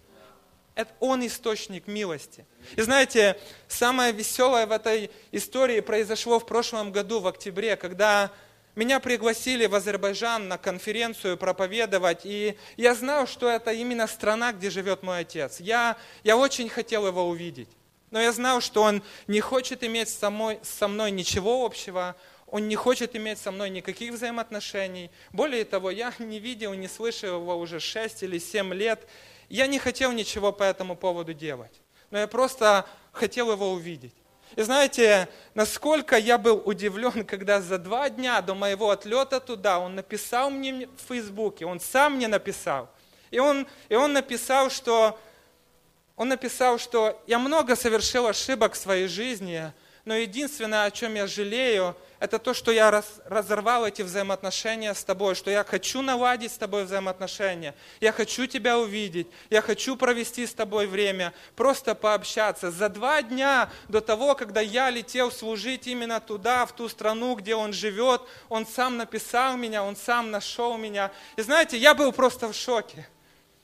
Это 0.75 0.91
Он 0.99 1.25
источник 1.25 1.87
милости. 1.87 2.45
И 2.75 2.81
знаете, 2.81 3.37
самое 3.67 4.11
веселое 4.11 4.65
в 4.65 4.71
этой 4.71 5.11
истории 5.31 5.81
произошло 5.81 6.39
в 6.39 6.45
прошлом 6.45 6.91
году, 6.91 7.19
в 7.19 7.27
октябре, 7.27 7.75
когда 7.75 8.31
меня 8.75 8.99
пригласили 8.99 9.67
в 9.67 9.75
Азербайджан 9.75 10.47
на 10.47 10.57
конференцию 10.57 11.37
проповедовать, 11.37 12.21
и 12.25 12.57
я 12.75 12.95
знал, 12.95 13.27
что 13.27 13.47
это 13.47 13.71
именно 13.71 14.07
страна, 14.07 14.51
где 14.51 14.69
живет 14.69 15.03
мой 15.03 15.19
отец. 15.19 15.59
Я, 15.59 15.95
я 16.23 16.37
очень 16.37 16.69
хотел 16.69 17.05
его 17.05 17.27
увидеть, 17.27 17.69
но 18.09 18.19
я 18.19 18.31
знал, 18.31 18.61
что 18.61 18.81
он 18.81 19.03
не 19.27 19.41
хочет 19.41 19.83
иметь 19.83 20.09
со 20.09 20.29
мной, 20.29 20.59
со 20.63 20.87
мной 20.87 21.11
ничего 21.11 21.65
общего, 21.65 22.15
он 22.47 22.67
не 22.67 22.75
хочет 22.75 23.15
иметь 23.15 23.39
со 23.39 23.51
мной 23.51 23.69
никаких 23.69 24.13
взаимоотношений. 24.13 25.11
Более 25.31 25.65
того, 25.65 25.91
я 25.91 26.13
не 26.19 26.39
видел, 26.39 26.73
не 26.73 26.87
слышал 26.87 27.41
его 27.41 27.57
уже 27.57 27.79
6 27.79 28.23
или 28.23 28.39
7 28.39 28.73
лет. 28.73 29.07
Я 29.49 29.67
не 29.67 29.77
хотел 29.77 30.11
ничего 30.11 30.51
по 30.51 30.63
этому 30.63 30.95
поводу 30.95 31.33
делать, 31.33 31.81
но 32.09 32.17
я 32.17 32.27
просто 32.27 32.87
хотел 33.11 33.51
его 33.51 33.71
увидеть. 33.71 34.13
И 34.55 34.61
знаете, 34.61 35.27
насколько 35.55 36.17
я 36.17 36.37
был 36.37 36.61
удивлен, 36.65 37.25
когда 37.27 37.61
за 37.61 37.77
два 37.77 38.09
дня 38.09 38.41
до 38.41 38.53
моего 38.53 38.89
отлета 38.89 39.39
туда 39.39 39.79
он 39.79 39.95
написал 39.95 40.49
мне 40.49 40.87
в 40.87 41.07
Фейсбуке, 41.07 41.65
он 41.65 41.79
сам 41.79 42.15
мне 42.15 42.27
написал. 42.27 42.89
И 43.31 43.39
он, 43.39 43.67
и 43.89 43.95
он 43.95 44.13
написал, 44.13 44.69
что 44.69 45.19
он 46.15 46.29
написал, 46.29 46.77
что 46.77 47.21
я 47.25 47.39
много 47.39 47.75
совершил 47.75 48.27
ошибок 48.27 48.73
в 48.73 48.77
своей 48.77 49.07
жизни, 49.07 49.73
но 50.05 50.15
единственное, 50.15 50.85
о 50.85 50.91
чем 50.91 51.15
я 51.15 51.27
жалею, 51.27 51.95
это 52.19 52.39
то, 52.39 52.53
что 52.53 52.71
я 52.71 52.91
раз, 52.91 53.21
разорвал 53.25 53.85
эти 53.85 54.01
взаимоотношения 54.01 54.93
с 54.93 55.03
тобой, 55.03 55.35
что 55.35 55.49
я 55.49 55.63
хочу 55.63 56.01
наладить 56.01 56.51
с 56.51 56.57
тобой 56.57 56.83
взаимоотношения, 56.83 57.73
я 58.01 58.11
хочу 58.11 58.45
тебя 58.45 58.77
увидеть, 58.77 59.27
я 59.49 59.61
хочу 59.61 59.95
провести 59.95 60.45
с 60.45 60.53
тобой 60.53 60.87
время, 60.87 61.33
просто 61.55 61.95
пообщаться. 61.95 62.71
За 62.71 62.89
два 62.89 63.21
дня 63.21 63.69
до 63.87 64.01
того, 64.01 64.35
когда 64.35 64.59
я 64.59 64.89
летел 64.89 65.31
служить 65.31 65.87
именно 65.87 66.19
туда, 66.19 66.65
в 66.65 66.73
ту 66.73 66.89
страну, 66.89 67.35
где 67.35 67.55
он 67.55 67.71
живет, 67.71 68.21
он 68.49 68.65
сам 68.65 68.97
написал 68.97 69.55
меня, 69.57 69.83
он 69.83 69.95
сам 69.95 70.31
нашел 70.31 70.77
меня. 70.77 71.11
И 71.37 71.41
знаете, 71.41 71.77
я 71.77 71.93
был 71.93 72.11
просто 72.11 72.47
в 72.51 72.55
шоке. 72.55 73.07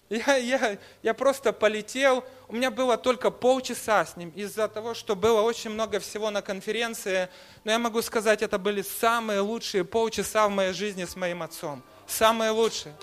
Я, 0.10 0.38
я, 0.38 0.78
я 1.04 1.13
просто 1.13 1.54
полетел, 1.54 2.24
у 2.48 2.56
меня 2.56 2.72
было 2.72 2.98
только 2.98 3.30
полчаса 3.30 4.04
с 4.04 4.17
ним 4.17 4.32
из-за 4.36 4.67
того, 4.67 4.95
что 4.95 5.15
было 5.15 5.41
очень 5.41 5.69
много 5.69 6.00
всего 6.00 6.32
на 6.32 6.41
конференции. 6.41 7.30
Но 7.63 7.72
я 7.72 7.78
могу 7.78 8.02
сказать, 8.02 8.41
это 8.41 8.58
были 8.58 8.82
самые 8.82 9.41
лучшие 9.41 9.86
полчаса 9.86 10.48
в 10.48 10.52
моей 10.52 10.74
жизни 10.74 11.06
с 11.06 11.15
моим 11.15 11.43
отцом. 11.43 11.84
Самые 12.08 12.50
лучшие. 12.50 12.95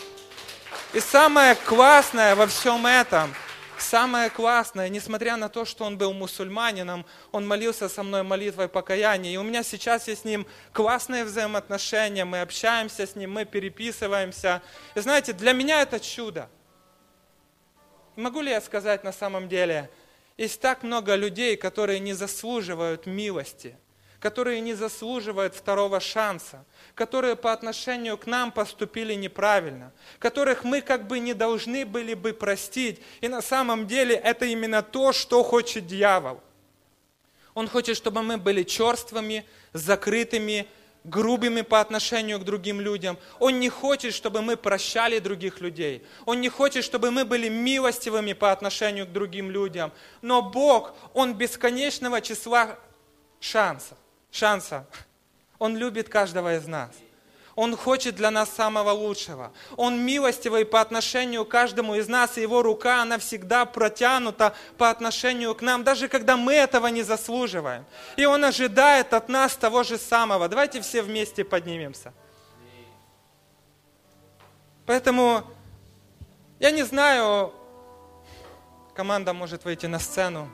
И 0.93 0.99
самое 0.99 1.55
классное 1.55 2.35
во 2.35 2.49
всем 2.49 2.85
этом, 2.85 3.33
самое 3.79 4.29
классное, 4.29 4.89
несмотря 4.89 5.37
на 5.37 5.49
то, 5.49 5.65
что 5.65 5.85
он 5.85 5.97
был 5.97 6.13
мусульманином, 6.13 7.07
он 7.31 7.47
молился 7.47 7.89
со 7.89 8.03
мной 8.03 8.25
молитвой 8.25 8.67
покаяния. 8.67 9.33
И 9.33 9.37
у 9.37 9.45
меня 9.45 9.63
сейчас 9.63 10.09
есть 10.09 10.23
с 10.23 10.25
ним 10.25 10.45
классные 10.73 11.25
взаимоотношения, 11.25 12.25
мы 12.25 12.41
общаемся 12.41 13.07
с 13.07 13.15
ним, 13.15 13.33
мы 13.33 13.45
переписываемся. 13.45 14.61
И 14.97 15.01
знаете, 15.01 15.33
для 15.33 15.53
меня 15.53 15.83
это 15.83 16.01
чудо. 16.01 16.49
Могу 18.17 18.41
ли 18.41 18.51
я 18.51 18.61
сказать 18.61 19.05
на 19.05 19.13
самом 19.13 19.49
деле, 19.49 19.91
есть 20.39 20.61
так 20.61 20.83
много 20.83 21.15
людей, 21.15 21.57
которые 21.57 22.01
не 22.01 22.15
заслуживают 22.15 23.07
милости, 23.07 23.77
которые 24.21 24.61
не 24.61 24.75
заслуживают 24.75 25.55
второго 25.55 26.01
шанса, 26.01 26.65
которые 26.95 27.37
по 27.37 27.53
отношению 27.53 28.17
к 28.17 28.27
нам 28.27 28.53
поступили 28.53 29.15
неправильно, 29.15 29.93
которых 30.19 30.65
мы 30.65 30.81
как 30.81 31.07
бы 31.07 31.19
не 31.19 31.35
должны 31.35 31.85
были 31.85 32.15
бы 32.15 32.33
простить. 32.33 33.01
И 33.21 33.29
на 33.29 33.43
самом 33.43 33.87
деле 33.87 34.15
это 34.15 34.47
именно 34.47 34.83
то, 34.83 35.13
что 35.13 35.43
хочет 35.43 35.87
дьявол. 35.87 36.41
Он 37.55 37.69
хочет, 37.69 37.97
чтобы 37.97 38.23
мы 38.23 38.37
были 38.37 38.63
черствыми, 38.63 39.47
закрытыми, 39.73 40.67
грубыми 41.07 41.63
по 41.63 41.81
отношению 41.81 42.39
к 42.39 42.45
другим 42.45 42.81
людям. 42.81 43.19
Он 43.39 43.59
не 43.61 43.69
хочет, 43.69 44.13
чтобы 44.13 44.43
мы 44.43 44.57
прощали 44.57 45.19
других 45.19 45.61
людей. 45.61 46.05
Он 46.25 46.41
не 46.41 46.49
хочет, 46.49 46.85
чтобы 46.85 47.11
мы 47.11 47.25
были 47.25 47.49
милостивыми 47.49 48.33
по 48.33 48.53
отношению 48.53 49.07
к 49.07 49.13
другим 49.13 49.51
людям. 49.51 49.93
Но 50.21 50.43
Бог, 50.43 50.95
Он 51.15 51.35
бесконечного 51.35 52.21
числа 52.21 52.79
шансов. 53.41 53.97
Шанса. 54.31 54.87
Он 55.59 55.77
любит 55.77 56.09
каждого 56.09 56.57
из 56.57 56.67
нас. 56.67 56.91
Он 57.57 57.75
хочет 57.75 58.15
для 58.15 58.31
нас 58.31 58.51
самого 58.51 58.91
лучшего. 58.91 59.51
Он 59.77 59.99
милостивый 59.99 60.67
по 60.67 60.83
отношению 60.83 61.47
к 61.47 61.49
каждому 61.49 61.95
из 61.95 62.07
нас, 62.07 62.37
и 62.37 62.43
Его 62.43 62.63
рука, 62.63 63.01
она 63.01 63.19
всегда 63.19 63.65
протянута 63.65 64.55
по 64.77 64.91
отношению 64.91 65.55
к 65.55 65.63
нам, 65.63 65.83
даже 65.83 66.09
когда 66.09 66.37
мы 66.37 66.53
этого 66.53 66.89
не 66.89 67.03
заслуживаем. 67.03 67.87
И 68.17 68.27
Он 68.27 68.45
ожидает 68.45 69.15
от 69.15 69.31
нас 69.31 69.57
того 69.57 69.85
же 69.85 69.97
самого. 69.97 70.49
Давайте 70.49 70.83
все 70.83 71.01
вместе 71.01 71.45
поднимемся. 71.45 72.13
Поэтому 74.85 75.43
я 76.61 76.71
не 76.71 76.83
знаю, 76.83 77.55
команда 78.95 79.33
может 79.33 79.65
выйти 79.65 79.87
на 79.87 79.99
сцену. 79.99 80.51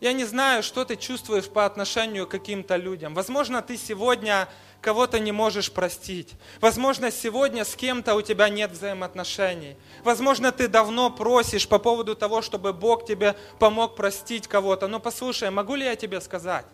Я 0.00 0.14
не 0.14 0.24
знаю, 0.24 0.62
что 0.62 0.86
ты 0.86 0.96
чувствуешь 0.96 1.46
по 1.46 1.66
отношению 1.66 2.26
к 2.26 2.30
каким-то 2.30 2.76
людям. 2.76 3.14
Возможно, 3.14 3.60
ты 3.60 3.76
сегодня 3.76 4.48
кого-то 4.80 5.18
не 5.18 5.30
можешь 5.30 5.70
простить. 5.70 6.32
Возможно, 6.62 7.10
сегодня 7.10 7.66
с 7.66 7.76
кем-то 7.76 8.14
у 8.14 8.22
тебя 8.22 8.48
нет 8.48 8.70
взаимоотношений. 8.70 9.76
Возможно, 10.02 10.52
ты 10.52 10.68
давно 10.68 11.10
просишь 11.10 11.68
по 11.68 11.78
поводу 11.78 12.16
того, 12.16 12.40
чтобы 12.40 12.72
Бог 12.72 13.04
тебе 13.04 13.36
помог 13.58 13.94
простить 13.94 14.48
кого-то. 14.48 14.88
Но 14.88 15.00
послушай, 15.00 15.50
могу 15.50 15.74
ли 15.74 15.84
я 15.84 15.96
тебе 15.96 16.22
сказать, 16.22 16.64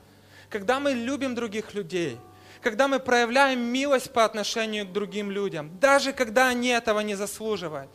когда 0.48 0.78
мы 0.78 0.92
любим 0.92 1.34
других 1.34 1.74
людей, 1.74 2.18
когда 2.62 2.86
мы 2.86 3.00
проявляем 3.00 3.60
милость 3.60 4.12
по 4.12 4.24
отношению 4.24 4.86
к 4.86 4.92
другим 4.92 5.32
людям, 5.32 5.76
даже 5.80 6.12
когда 6.12 6.46
они 6.46 6.68
этого 6.68 7.00
не 7.00 7.16
заслуживают, 7.16 7.90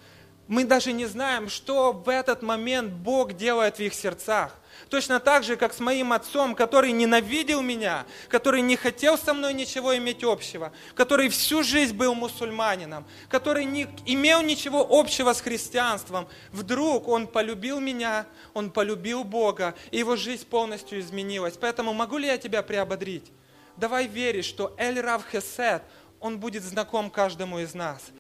мы 0.48 0.66
даже 0.66 0.92
не 0.92 1.06
знаем, 1.06 1.50
что 1.50 1.94
в 1.94 2.10
этот 2.10 2.42
момент 2.42 2.92
Бог 2.92 3.32
делает 3.34 3.78
в 3.78 3.80
их 3.80 3.94
сердцах. 3.94 4.54
Точно 4.90 5.20
так 5.20 5.44
же, 5.44 5.56
как 5.56 5.74
с 5.74 5.80
моим 5.80 6.14
отцом, 6.14 6.56
который 6.56 6.92
ненавидел 6.92 7.62
меня, 7.62 8.06
который 8.28 8.62
не 8.62 8.76
хотел 8.76 9.18
со 9.18 9.34
мной 9.34 9.54
ничего 9.54 9.96
иметь 9.98 10.24
общего, 10.24 10.74
который 10.96 11.30
всю 11.30 11.64
жизнь 11.64 11.96
был 11.96 12.14
мусульманином, 12.14 13.06
который 13.30 13.66
не 13.66 13.88
имел 14.06 14.42
ничего 14.42 14.86
общего 14.90 15.34
с 15.34 15.42
христианством. 15.42 16.28
Вдруг 16.52 17.08
он 17.08 17.28
полюбил 17.28 17.80
меня, 17.80 18.26
он 18.54 18.72
полюбил 18.72 19.24
Бога, 19.24 19.76
и 19.92 20.00
его 20.00 20.16
жизнь 20.16 20.46
полностью 20.46 21.00
изменилась. 21.00 21.56
Поэтому 21.60 21.94
могу 21.94 22.18
ли 22.18 22.28
я 22.28 22.38
тебя 22.38 22.62
приободрить? 22.62 23.32
Давай 23.78 24.08
верить, 24.08 24.46
что 24.46 24.74
Эль 24.78 25.00
Рав 25.00 25.24
Хесед, 25.32 25.84
он 26.20 26.40
будет 26.40 26.64
знаком 26.64 27.10
каждому 27.10 27.60
из 27.60 27.74
нас. 27.74 28.02